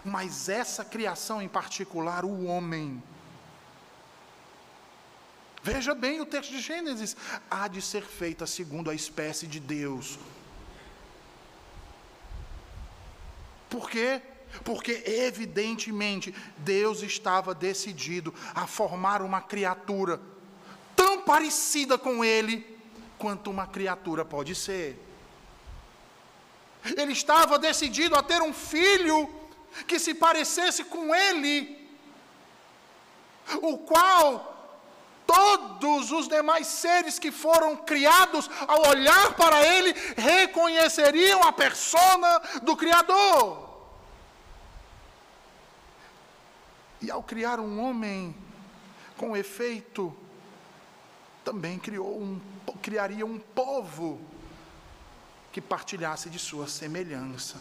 Mas 0.06 0.50
essa 0.50 0.86
criação 0.86 1.42
em 1.42 1.48
particular, 1.48 2.24
o 2.24 2.46
homem, 2.46 3.02
Veja 5.64 5.94
bem 5.94 6.20
o 6.20 6.26
texto 6.26 6.52
de 6.52 6.60
Gênesis: 6.60 7.16
há 7.50 7.68
de 7.68 7.82
ser 7.82 8.04
feita 8.04 8.48
segundo 8.48 8.90
a 8.90 8.96
espécie 8.96 9.46
de 9.46 9.60
Deus. 9.60 10.18
Por 13.70 13.90
quê? 13.90 14.22
Porque, 14.66 15.04
evidentemente, 15.06 16.36
Deus 16.58 17.02
estava 17.04 17.56
decidido 17.56 18.34
a 18.54 18.68
formar 18.68 19.22
uma 19.22 19.40
criatura 19.40 20.20
tão 20.96 21.22
parecida 21.22 21.98
com 21.98 22.26
Ele 22.26 22.78
quanto 23.18 23.50
uma 23.50 23.66
criatura 23.66 24.26
pode 24.26 24.56
ser. 24.56 25.00
Ele 26.98 27.14
estava 27.14 27.58
decidido 27.60 28.16
a 28.16 28.24
ter 28.24 28.42
um 28.42 28.52
filho 28.52 29.30
que 29.88 30.00
se 30.00 30.14
parecesse 30.16 30.84
com 30.84 31.16
Ele, 31.16 31.88
o 33.62 33.78
qual 33.78 34.51
todos 35.32 36.12
os 36.12 36.28
demais 36.28 36.68
seres 36.68 37.18
que 37.18 37.32
foram 37.32 37.78
criados, 37.78 38.50
ao 38.68 38.90
olhar 38.90 39.34
para 39.36 39.66
ele, 39.66 39.94
reconheceriam 40.18 41.42
a 41.44 41.54
persona 41.54 42.42
do 42.62 42.76
Criador. 42.76 43.70
E 47.02 47.10
ao 47.10 47.24
criar 47.24 47.62
um 47.62 47.82
homem 47.82 48.36
com 49.16 49.36
efeito, 49.38 50.16
também 51.46 51.80
criou 51.80 52.22
um, 52.22 52.42
criaria 52.82 53.26
um 53.26 53.40
povo 53.40 54.20
que 55.52 55.62
partilhasse 55.62 56.30
de 56.30 56.38
sua 56.38 56.68
semelhança. 56.68 57.58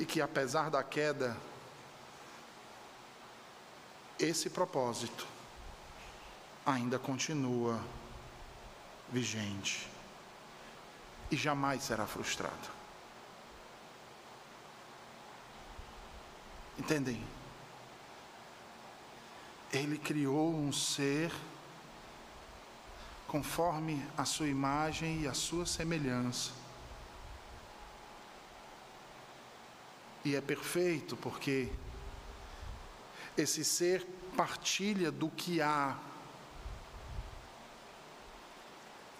E 0.00 0.06
que 0.06 0.22
apesar 0.22 0.70
da 0.70 0.82
queda, 0.82 1.36
esse 4.18 4.48
propósito 4.48 5.26
ainda 6.64 6.98
continua 6.98 7.78
vigente 9.12 9.86
e 11.30 11.36
jamais 11.36 11.82
será 11.82 12.06
frustrado. 12.06 12.70
Entendem? 16.78 17.22
Ele 19.70 19.98
criou 19.98 20.54
um 20.54 20.72
ser 20.72 21.30
conforme 23.28 24.02
a 24.16 24.24
sua 24.24 24.48
imagem 24.48 25.20
e 25.20 25.28
a 25.28 25.34
sua 25.34 25.66
semelhança 25.66 26.52
e 30.24 30.36
é 30.36 30.40
perfeito 30.40 31.16
porque 31.16 31.68
esse 33.36 33.64
ser 33.64 34.06
partilha 34.36 35.10
do 35.10 35.28
que 35.28 35.60
há 35.60 35.98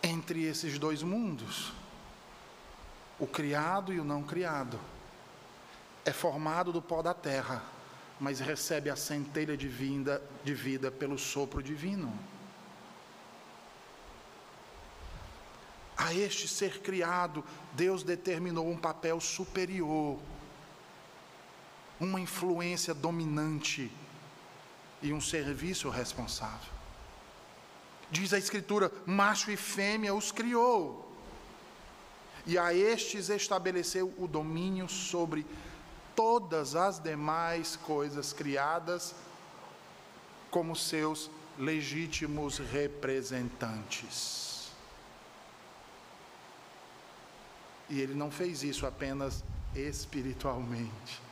entre 0.03 0.45
esses 0.45 0.79
dois 0.79 1.03
mundos, 1.03 1.73
o 3.19 3.27
criado 3.27 3.93
e 3.93 4.01
o 4.01 4.05
não 4.05 4.23
criado. 4.23 4.79
É 6.05 6.13
formado 6.13 6.73
do 6.73 6.81
pó 6.81 7.03
da 7.03 7.13
terra, 7.13 7.63
mas 8.19 8.41
recebe 8.41 8.89
a 8.89 8.97
centelha 8.97 9.57
de 9.57 9.69
vida, 9.69 10.23
de 10.43 10.55
vida 10.55 10.91
pelo 10.91 11.19
sopro 11.19 11.63
divino. 11.63 12.13
A 15.97 16.15
este 16.15 16.49
ser 16.49 16.81
criado, 16.81 17.45
Deus 17.75 18.03
determinou 18.03 18.67
um 18.71 18.79
papel 18.79 19.21
superior 19.21 20.19
uma 22.01 22.19
influência 22.19 22.95
dominante 22.95 23.93
e 25.03 25.13
um 25.13 25.21
serviço 25.21 25.91
responsável. 25.91 26.73
Diz 28.11 28.33
a 28.33 28.39
Escritura: 28.39 28.91
macho 29.07 29.51
e 29.51 29.57
fêmea 29.57 30.15
os 30.15 30.33
criou, 30.33 31.15
e 32.47 32.57
a 32.59 32.75
estes 32.75 33.29
estabeleceu 33.29 34.13
o 34.19 34.27
domínio 34.27 34.89
sobre 34.89 35.47
todas 36.17 36.75
as 36.75 36.99
demais 36.99 37.77
coisas 37.77 38.33
criadas, 38.33 39.15
como 40.51 40.75
seus 40.75 41.31
legítimos 41.59 42.59
representantes. 42.59 44.71
E 47.89 48.01
ele 48.01 48.15
não 48.15 48.31
fez 48.31 48.63
isso 48.63 48.87
apenas 48.87 49.45
espiritualmente. 49.75 51.30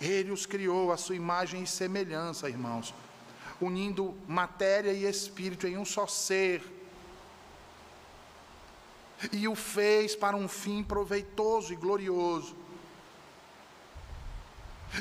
Ele 0.00 0.30
os 0.30 0.46
criou 0.46 0.92
à 0.92 0.96
sua 0.96 1.16
imagem 1.16 1.62
e 1.62 1.66
semelhança, 1.66 2.48
irmãos, 2.48 2.94
unindo 3.60 4.16
matéria 4.26 4.92
e 4.92 5.04
espírito 5.04 5.66
em 5.66 5.76
um 5.76 5.84
só 5.84 6.06
ser. 6.06 6.62
E 9.32 9.48
o 9.48 9.56
fez 9.56 10.14
para 10.14 10.36
um 10.36 10.46
fim 10.46 10.84
proveitoso 10.84 11.72
e 11.72 11.76
glorioso. 11.76 12.56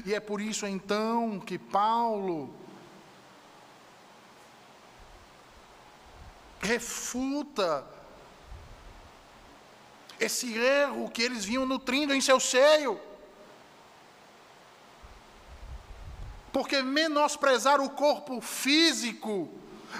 E 0.05 0.13
é 0.13 0.19
por 0.19 0.41
isso 0.41 0.65
então 0.65 1.39
que 1.39 1.57
Paulo 1.57 2.53
refuta 6.59 7.85
esse 10.19 10.57
erro 10.57 11.09
que 11.09 11.21
eles 11.21 11.45
vinham 11.45 11.65
nutrindo 11.65 12.13
em 12.13 12.19
seu 12.19 12.39
seio. 12.39 12.99
Porque 16.57 16.81
menosprezar 16.81 17.79
o 17.79 17.87
corpo 17.87 18.41
físico 18.41 19.47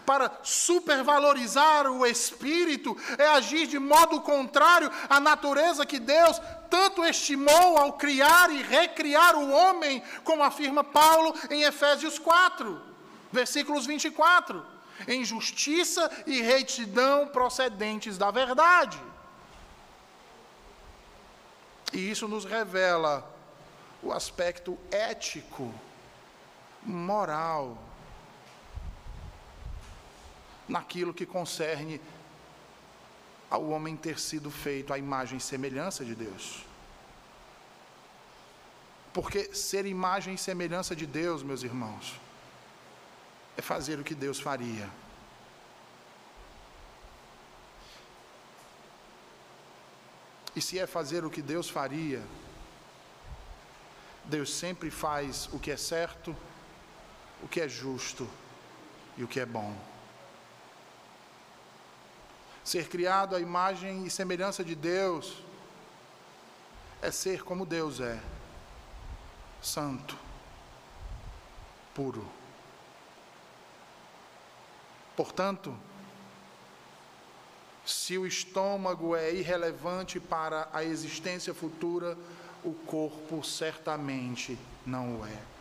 para 0.08 0.40
supervalorizar 0.42 1.86
o 1.86 2.04
espírito 2.04 2.98
é 3.16 3.28
agir 3.28 3.68
de 3.68 3.78
modo 3.78 4.20
contrário 4.22 4.92
à 5.08 5.20
natureza 5.20 5.86
que 5.86 6.00
Deus 6.00 6.42
tanto 6.68 7.06
estimou 7.06 7.78
ao 7.78 7.94
criar 7.94 8.50
e 8.50 8.64
recriar 8.64 9.36
o 9.36 9.52
homem, 9.52 10.02
como 10.24 10.42
afirma 10.42 10.84
Paulo 10.84 11.36
em 11.52 11.62
Efésios 11.62 12.18
4, 12.18 12.82
versículos 13.32 13.86
24, 13.86 14.66
em 15.08 15.24
justiça 15.24 16.10
e 16.26 16.42
retidão 16.42 17.28
procedentes 17.28 18.18
da 18.18 18.32
verdade. 18.32 19.00
E 21.94 22.10
isso 22.10 22.28
nos 22.28 22.46
revela 22.46 23.32
o 24.02 24.12
aspecto 24.12 24.76
ético 24.90 25.72
moral 26.88 27.78
naquilo 30.68 31.14
que 31.14 31.26
concerne 31.26 32.02
ao 33.50 33.70
homem 33.70 33.96
ter 33.96 34.20
sido 34.20 34.50
feito 34.50 34.94
à 34.94 34.98
imagem 34.98 35.38
e 35.38 35.42
semelhança 35.42 36.04
de 36.04 36.16
Deus. 36.16 36.66
Porque 39.14 39.54
ser 39.56 39.86
imagem 39.86 40.36
e 40.36 40.38
semelhança 40.38 40.96
de 40.96 41.06
Deus, 41.06 41.42
meus 41.44 41.64
irmãos, 41.64 42.20
é 43.58 43.62
fazer 43.62 44.00
o 44.00 44.04
que 44.04 44.14
Deus 44.14 44.40
faria. 44.40 44.90
E 50.56 50.62
se 50.62 50.78
é 50.78 50.88
fazer 50.88 51.24
o 51.24 51.30
que 51.30 51.42
Deus 51.42 51.70
faria, 51.70 52.22
Deus 54.26 54.54
sempre 54.54 54.92
faz 54.92 55.48
o 55.54 55.60
que 55.60 55.72
é 55.72 55.78
certo, 55.78 56.36
o 57.44 57.48
que 57.48 57.62
é 57.62 57.68
justo 57.68 58.28
e 59.18 59.24
o 59.24 59.28
que 59.28 59.40
é 59.40 59.46
bom. 59.46 59.76
Ser 62.64 62.90
criado 62.90 63.36
à 63.36 63.40
imagem 63.40 64.06
e 64.06 64.10
semelhança 64.10 64.64
de 64.64 64.76
Deus 64.76 65.42
é 67.02 67.12
ser 67.12 67.44
como 67.44 67.66
Deus 67.66 68.00
é, 68.00 68.20
santo, 69.62 70.18
puro. 71.94 72.28
Portanto, 75.16 75.76
se 77.86 78.18
o 78.18 78.28
estômago 78.28 79.16
é 79.16 79.34
irrelevante 79.34 80.20
para 80.20 80.68
a 80.74 80.84
existência 80.84 81.54
futura, 81.54 82.18
o 82.64 82.74
corpo 82.74 83.44
certamente 83.44 84.60
não 84.86 85.22
o 85.22 85.26
é. 85.26 85.57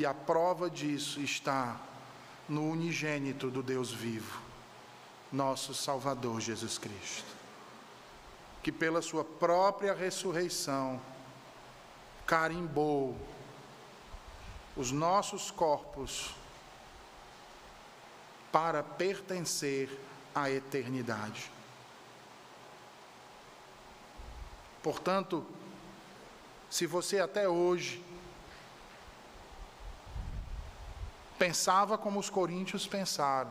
E 0.00 0.06
a 0.06 0.14
prova 0.14 0.70
disso 0.70 1.20
está 1.20 1.78
no 2.48 2.66
unigênito 2.70 3.50
do 3.50 3.62
Deus 3.62 3.92
vivo, 3.92 4.40
nosso 5.30 5.74
Salvador 5.74 6.40
Jesus 6.40 6.78
Cristo, 6.78 7.30
que 8.62 8.72
pela 8.72 9.02
Sua 9.02 9.22
própria 9.22 9.92
ressurreição 9.92 10.98
carimbou 12.24 13.14
os 14.74 14.90
nossos 14.90 15.50
corpos 15.50 16.34
para 18.50 18.82
pertencer 18.82 19.90
à 20.34 20.50
eternidade. 20.50 21.52
Portanto, 24.82 25.44
se 26.70 26.86
você 26.86 27.20
até 27.20 27.46
hoje 27.46 28.02
pensava 31.40 31.96
como 31.96 32.20
os 32.20 32.28
coríntios 32.28 32.86
pensaram, 32.86 33.50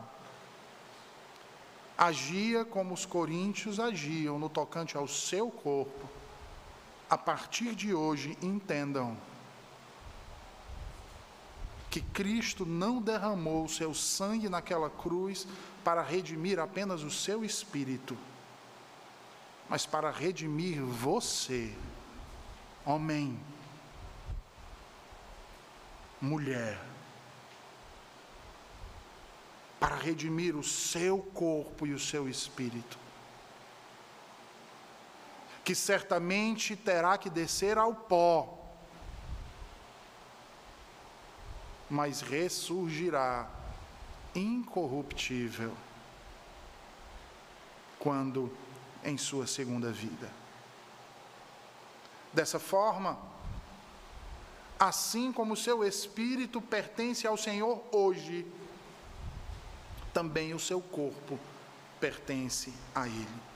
agia 1.98 2.64
como 2.64 2.94
os 2.94 3.04
coríntios 3.04 3.80
agiam 3.80 4.38
no 4.38 4.48
tocante 4.48 4.96
ao 4.96 5.08
seu 5.08 5.50
corpo, 5.50 6.08
a 7.10 7.18
partir 7.18 7.74
de 7.74 7.92
hoje 7.92 8.38
entendam 8.40 9.18
que 11.90 12.00
Cristo 12.00 12.64
não 12.64 13.02
derramou 13.02 13.64
o 13.64 13.68
seu 13.68 13.92
sangue 13.92 14.48
naquela 14.48 14.88
cruz 14.88 15.48
para 15.82 16.00
redimir 16.00 16.60
apenas 16.60 17.02
o 17.02 17.10
seu 17.10 17.44
espírito, 17.44 18.16
mas 19.68 19.84
para 19.84 20.12
redimir 20.12 20.80
você 20.80 21.74
homem, 22.86 23.36
mulher, 26.20 26.89
para 29.80 29.96
redimir 29.96 30.54
o 30.54 30.62
seu 30.62 31.18
corpo 31.18 31.86
e 31.86 31.94
o 31.94 31.98
seu 31.98 32.28
espírito, 32.28 32.98
que 35.64 35.74
certamente 35.74 36.76
terá 36.76 37.16
que 37.16 37.30
descer 37.30 37.78
ao 37.78 37.94
pó, 37.94 38.58
mas 41.88 42.20
ressurgirá 42.20 43.50
incorruptível 44.34 45.74
quando 47.98 48.54
em 49.02 49.16
sua 49.16 49.46
segunda 49.46 49.90
vida. 49.90 50.30
Dessa 52.32 52.60
forma, 52.60 53.18
assim 54.78 55.32
como 55.32 55.56
seu 55.56 55.82
espírito 55.82 56.60
pertence 56.60 57.26
ao 57.26 57.36
Senhor 57.36 57.82
hoje, 57.90 58.46
também 60.12 60.54
o 60.54 60.58
seu 60.58 60.80
corpo 60.80 61.38
pertence 61.98 62.72
a 62.94 63.06
Ele. 63.06 63.50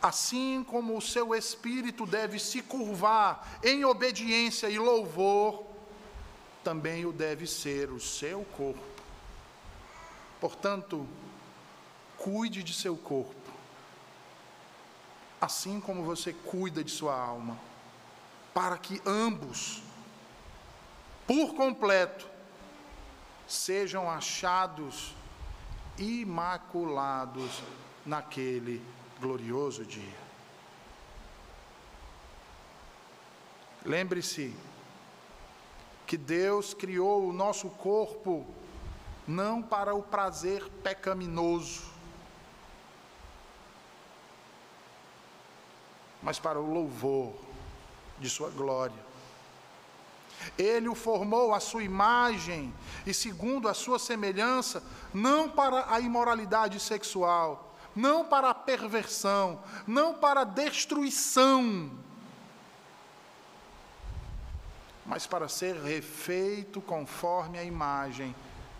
Assim 0.00 0.64
como 0.64 0.96
o 0.96 1.02
seu 1.02 1.34
espírito 1.34 2.06
deve 2.06 2.38
se 2.38 2.62
curvar 2.62 3.58
em 3.62 3.84
obediência 3.84 4.68
e 4.68 4.78
louvor, 4.78 5.64
também 6.62 7.04
o 7.04 7.12
deve 7.12 7.46
ser 7.46 7.90
o 7.90 7.98
seu 7.98 8.44
corpo. 8.56 8.80
Portanto, 10.40 11.06
cuide 12.16 12.62
de 12.62 12.72
seu 12.72 12.96
corpo 12.96 13.48
assim 15.40 15.80
como 15.80 16.02
você 16.02 16.32
cuida 16.32 16.82
de 16.82 16.90
sua 16.90 17.14
alma, 17.14 17.58
para 18.52 18.76
que 18.76 19.00
ambos, 19.06 19.82
por 21.26 21.54
completo, 21.54 22.28
sejam 23.46 24.10
achados 24.10 25.14
imaculados 25.98 27.62
naquele 28.04 28.82
glorioso 29.20 29.84
dia. 29.84 30.28
Lembre-se 33.84 34.54
que 36.06 36.16
Deus 36.16 36.74
criou 36.74 37.28
o 37.28 37.32
nosso 37.32 37.68
corpo 37.68 38.46
não 39.26 39.62
para 39.62 39.94
o 39.94 40.02
prazer 40.02 40.68
pecaminoso, 40.82 41.82
mas 46.22 46.38
para 46.38 46.58
o 46.58 46.72
louvor 46.72 47.34
de 48.18 48.28
Sua 48.28 48.50
glória. 48.50 49.07
Ele 50.56 50.88
o 50.88 50.94
formou 50.94 51.54
à 51.54 51.60
sua 51.60 51.82
imagem 51.82 52.72
e 53.06 53.14
segundo 53.14 53.68
a 53.68 53.74
sua 53.74 53.98
semelhança, 53.98 54.82
não 55.12 55.48
para 55.48 55.92
a 55.92 56.00
imoralidade 56.00 56.80
sexual, 56.80 57.76
não 57.94 58.24
para 58.24 58.50
a 58.50 58.54
perversão, 58.54 59.60
não 59.86 60.14
para 60.14 60.40
a 60.40 60.44
destruição, 60.44 61.90
mas 65.04 65.26
para 65.26 65.48
ser 65.48 65.74
refeito 65.76 66.80
conforme 66.80 67.58
a 67.58 67.64
imagem 67.64 68.34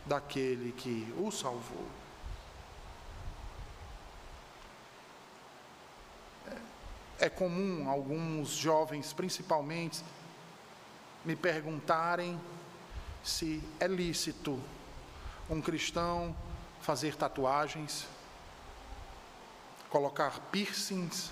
daquele 0.05 0.73
que 0.73 1.13
o 1.19 1.31
salvou. 1.31 1.87
É 7.19 7.29
comum 7.29 7.89
alguns 7.89 8.51
jovens, 8.51 9.13
principalmente, 9.13 10.05
me 11.25 11.37
perguntarem 11.37 12.41
se 13.23 13.62
é 13.79 13.87
lícito 13.87 14.62
um 15.51 15.61
cristão 15.61 16.35
fazer 16.81 17.16
tatuagens, 17.16 18.07
colocar 19.91 20.39
piercings, 20.53 21.31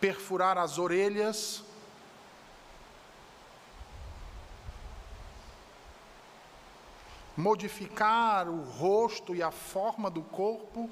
perfurar 0.00 0.58
as 0.58 0.78
orelhas, 0.78 1.64
modificar 7.36 8.48
o 8.48 8.62
rosto 8.62 9.34
e 9.34 9.42
a 9.42 9.50
forma 9.50 10.10
do 10.10 10.22
corpo. 10.22 10.88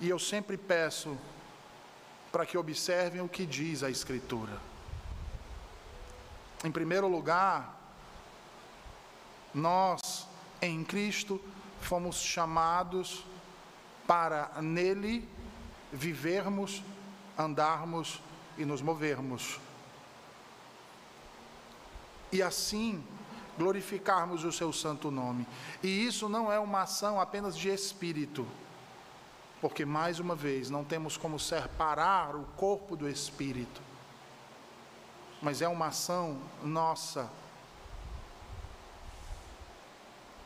E 0.00 0.08
eu 0.08 0.18
sempre 0.18 0.56
peço 0.56 1.18
para 2.30 2.44
que 2.44 2.58
observem 2.58 3.20
o 3.20 3.28
que 3.28 3.46
diz 3.46 3.82
a 3.82 3.90
Escritura. 3.90 4.60
Em 6.64 6.70
primeiro 6.70 7.08
lugar, 7.08 7.76
nós 9.54 10.26
em 10.60 10.84
Cristo 10.84 11.40
fomos 11.80 12.16
chamados 12.16 13.24
para 14.06 14.50
nele 14.60 15.28
vivermos, 15.92 16.82
andarmos 17.38 18.20
e 18.56 18.64
nos 18.64 18.82
movermos. 18.82 19.58
E 22.32 22.42
assim 22.42 23.02
glorificarmos 23.56 24.44
o 24.44 24.52
seu 24.52 24.72
santo 24.72 25.10
nome. 25.10 25.46
E 25.82 26.06
isso 26.06 26.28
não 26.28 26.52
é 26.52 26.58
uma 26.58 26.82
ação 26.82 27.20
apenas 27.20 27.56
de 27.56 27.68
espírito 27.68 28.46
porque, 29.60 29.84
mais 29.84 30.20
uma 30.20 30.36
vez, 30.36 30.70
não 30.70 30.84
temos 30.84 31.16
como 31.16 31.38
separar 31.38 32.36
o 32.36 32.44
corpo 32.56 32.96
do 32.96 33.08
espírito, 33.08 33.80
mas 35.42 35.60
é 35.60 35.68
uma 35.68 35.86
ação 35.88 36.38
nossa, 36.62 37.28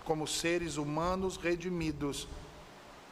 como 0.05 0.27
seres 0.27 0.77
humanos 0.77 1.37
redimidos, 1.37 2.27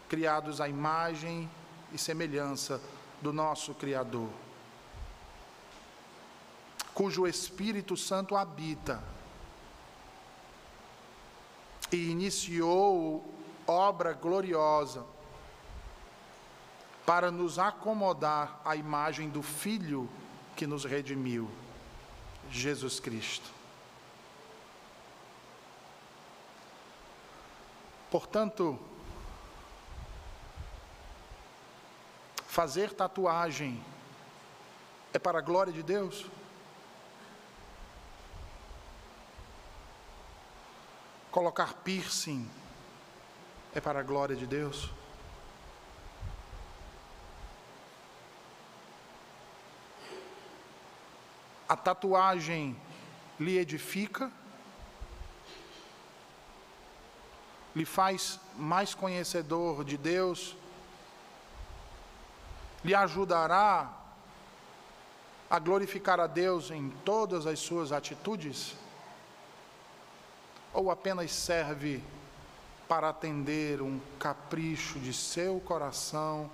criados 0.09 0.61
à 0.61 0.69
imagem 0.69 1.49
e 1.93 1.99
semelhança 1.99 2.81
do 3.21 3.33
nosso 3.33 3.75
Criador, 3.75 4.29
cujo 6.95 7.27
Espírito 7.27 7.97
Santo 7.97 8.35
habita 8.35 9.03
e 11.93 12.11
iniciou 12.11 13.25
obra 13.67 14.13
gloriosa 14.13 15.05
para 17.11 17.29
nos 17.29 17.59
acomodar 17.59 18.61
à 18.65 18.77
imagem 18.77 19.29
do 19.29 19.43
Filho 19.43 20.09
que 20.55 20.65
nos 20.65 20.85
redimiu, 20.85 21.51
Jesus 22.49 23.01
Cristo. 23.01 23.51
Portanto, 28.13 28.79
fazer 32.47 32.93
tatuagem 32.93 33.85
é 35.13 35.19
para 35.19 35.41
a 35.41 35.43
glória 35.43 35.73
de 35.73 35.83
Deus? 35.83 36.27
Colocar 41.33 41.75
piercing 41.83 42.49
é 43.75 43.81
para 43.81 43.99
a 43.99 44.03
glória 44.05 44.37
de 44.37 44.47
Deus? 44.47 45.00
A 51.71 51.77
tatuagem 51.77 52.77
lhe 53.39 53.57
edifica, 53.57 54.29
lhe 57.77 57.85
faz 57.85 58.41
mais 58.57 58.93
conhecedor 58.93 59.85
de 59.85 59.97
Deus, 59.97 60.57
lhe 62.85 62.93
ajudará 62.93 63.89
a 65.49 65.61
glorificar 65.61 66.19
a 66.19 66.27
Deus 66.27 66.73
em 66.73 66.91
todas 67.05 67.47
as 67.47 67.61
suas 67.61 67.93
atitudes? 67.93 68.75
Ou 70.75 70.91
apenas 70.91 71.31
serve 71.31 72.03
para 72.89 73.11
atender 73.11 73.81
um 73.81 74.01
capricho 74.19 74.99
de 74.99 75.13
seu 75.15 75.61
coração 75.61 76.51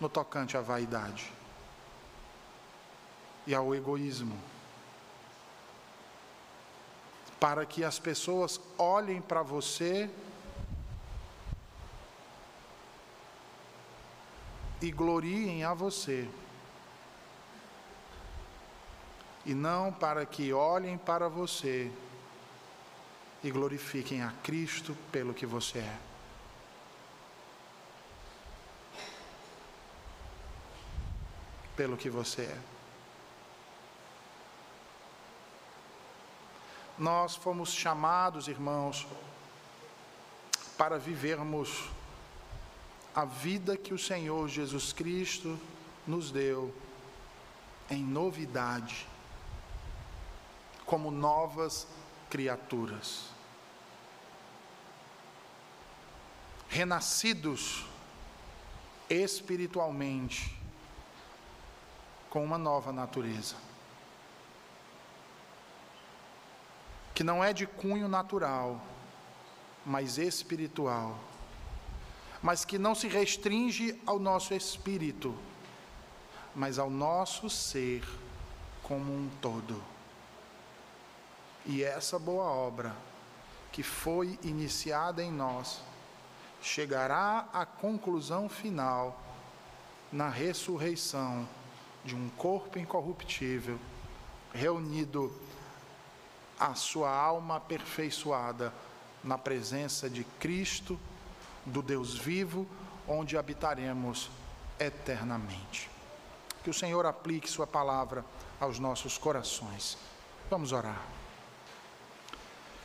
no 0.00 0.08
tocante 0.08 0.56
à 0.56 0.62
vaidade 0.62 1.35
e 3.46 3.54
ao 3.54 3.74
egoísmo? 3.74 4.36
Para 7.38 7.64
que 7.64 7.84
as 7.84 7.98
pessoas 7.98 8.60
olhem 8.78 9.20
para 9.20 9.42
você 9.42 10.10
e 14.80 14.90
gloriem 14.90 15.64
a 15.64 15.74
você. 15.74 16.28
E 19.44 19.54
não 19.54 19.92
para 19.92 20.26
que 20.26 20.52
olhem 20.52 20.98
para 20.98 21.28
você 21.28 21.90
e 23.42 23.50
glorifiquem 23.50 24.22
a 24.22 24.32
Cristo 24.42 24.96
pelo 25.12 25.32
que 25.32 25.46
você 25.46 25.78
é. 25.78 25.98
Pelo 31.76 31.96
que 31.96 32.10
você 32.10 32.42
é. 32.42 32.75
Nós 36.98 37.36
fomos 37.36 37.72
chamados, 37.72 38.48
irmãos, 38.48 39.06
para 40.78 40.98
vivermos 40.98 41.90
a 43.14 43.24
vida 43.24 43.76
que 43.76 43.92
o 43.92 43.98
Senhor 43.98 44.48
Jesus 44.48 44.92
Cristo 44.92 45.58
nos 46.06 46.30
deu 46.30 46.74
em 47.90 48.02
novidade, 48.02 49.06
como 50.84 51.10
novas 51.10 51.86
criaturas. 52.30 53.30
Renascidos 56.68 57.84
espiritualmente, 59.08 60.58
com 62.30 62.44
uma 62.44 62.58
nova 62.58 62.92
natureza. 62.92 63.65
Que 67.16 67.24
não 67.24 67.42
é 67.42 67.52
de 67.52 67.66
cunho 67.66 68.06
natural, 68.06 68.80
mas 69.84 70.18
espiritual 70.18 71.18
mas 72.46 72.64
que 72.64 72.78
não 72.78 72.94
se 72.94 73.08
restringe 73.08 74.00
ao 74.06 74.20
nosso 74.20 74.54
espírito, 74.54 75.34
mas 76.54 76.78
ao 76.78 76.88
nosso 76.88 77.50
ser 77.50 78.04
como 78.84 79.12
um 79.12 79.28
todo. 79.40 79.82
E 81.64 81.82
essa 81.82 82.20
boa 82.20 82.44
obra 82.44 82.94
que 83.72 83.82
foi 83.82 84.38
iniciada 84.44 85.24
em 85.24 85.32
nós 85.32 85.82
chegará 86.62 87.48
à 87.52 87.66
conclusão 87.66 88.48
final 88.48 89.20
na 90.12 90.28
ressurreição 90.28 91.48
de 92.04 92.14
um 92.14 92.28
corpo 92.28 92.78
incorruptível, 92.78 93.76
reunido 94.54 95.34
a 96.58 96.74
sua 96.74 97.10
alma 97.10 97.56
aperfeiçoada 97.56 98.72
na 99.22 99.36
presença 99.36 100.08
de 100.08 100.24
Cristo 100.38 100.98
do 101.64 101.82
Deus 101.82 102.16
vivo, 102.16 102.66
onde 103.06 103.36
habitaremos 103.36 104.30
eternamente. 104.78 105.90
Que 106.62 106.70
o 106.70 106.74
Senhor 106.74 107.04
aplique 107.06 107.50
Sua 107.50 107.66
palavra 107.66 108.24
aos 108.60 108.78
nossos 108.78 109.18
corações. 109.18 109.98
Vamos 110.50 110.72
orar. 110.72 111.00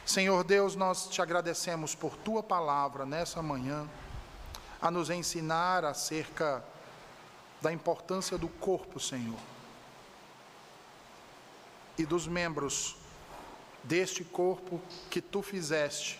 Senhor 0.05 0.43
Deus, 0.43 0.75
nós 0.75 1.07
te 1.07 1.21
agradecemos 1.21 1.95
por 1.95 2.17
Tua 2.17 2.43
palavra 2.43 3.05
nessa 3.05 3.41
manhã, 3.41 3.87
a 4.81 4.89
nos 4.89 5.09
ensinar 5.09 5.85
acerca 5.85 6.63
da 7.61 7.71
importância 7.71 8.37
do 8.37 8.47
corpo, 8.47 8.99
Senhor, 8.99 9.39
e 11.97 12.05
dos 12.05 12.27
membros 12.27 12.97
deste 13.83 14.23
corpo 14.23 14.79
que 15.09 15.21
Tu 15.21 15.41
fizeste 15.41 16.19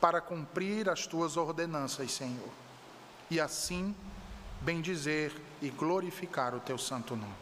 para 0.00 0.20
cumprir 0.20 0.88
as 0.88 1.06
tuas 1.06 1.36
ordenanças, 1.36 2.10
Senhor, 2.12 2.48
e 3.30 3.38
assim 3.38 3.94
bendizer 4.60 5.32
e 5.60 5.68
glorificar 5.68 6.54
o 6.54 6.60
teu 6.60 6.78
santo 6.78 7.14
nome. 7.14 7.34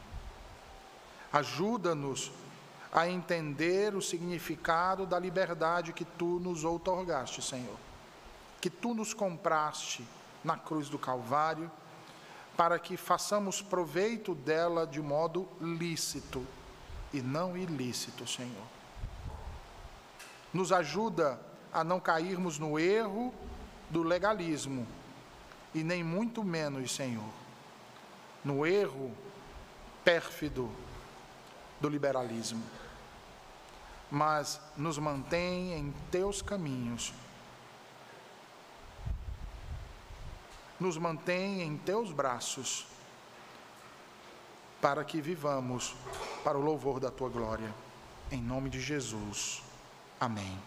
Ajuda-nos 1.33 2.33
a 2.93 3.09
entender 3.09 3.95
o 3.95 4.03
significado 4.03 5.07
da 5.07 5.19
liberdade 5.19 5.93
que 5.93 6.05
tu 6.05 6.41
nos 6.41 6.65
outorgaste, 6.65 7.43
Senhor, 7.43 7.77
que 8.61 8.71
tu 8.71 8.95
nos 8.95 9.13
compraste 9.13 10.05
na 10.43 10.57
cruz 10.57 10.89
do 10.89 10.99
Calvário, 10.99 11.71
para 12.57 12.79
que 12.79 12.97
façamos 12.97 13.63
proveito 13.63 14.35
dela 14.35 14.85
de 14.87 15.01
modo 15.01 15.49
lícito 15.61 16.45
e 17.13 17.21
não 17.21 17.57
ilícito, 17.57 18.27
Senhor. 18.27 18.78
Nos 20.53 20.73
ajuda 20.73 21.41
a 21.73 21.85
não 21.85 22.01
cairmos 22.01 22.59
no 22.59 22.79
erro 22.79 23.33
do 23.91 24.03
legalismo 24.03 24.87
e 25.75 25.83
nem 25.83 26.03
muito 26.03 26.43
menos, 26.43 26.95
Senhor, 26.95 27.31
no 28.45 28.67
erro 28.67 29.13
pérfido 30.05 30.71
do 31.81 31.89
liberalismo. 31.89 32.63
Mas 34.11 34.61
nos 34.77 34.99
mantém 34.99 35.75
em 35.75 35.95
teus 36.11 36.41
caminhos. 36.41 37.13
Nos 40.81 40.97
mantém 40.97 41.61
em 41.63 41.77
teus 41.77 42.13
braços, 42.13 42.87
para 44.81 45.05
que 45.05 45.21
vivamos 45.21 45.95
para 46.43 46.57
o 46.57 46.63
louvor 46.63 47.01
da 47.01 47.11
tua 47.11 47.29
glória. 47.29 47.75
Em 48.31 48.41
nome 48.41 48.71
de 48.71 48.81
Jesus. 48.81 49.68
Amém. 50.21 50.59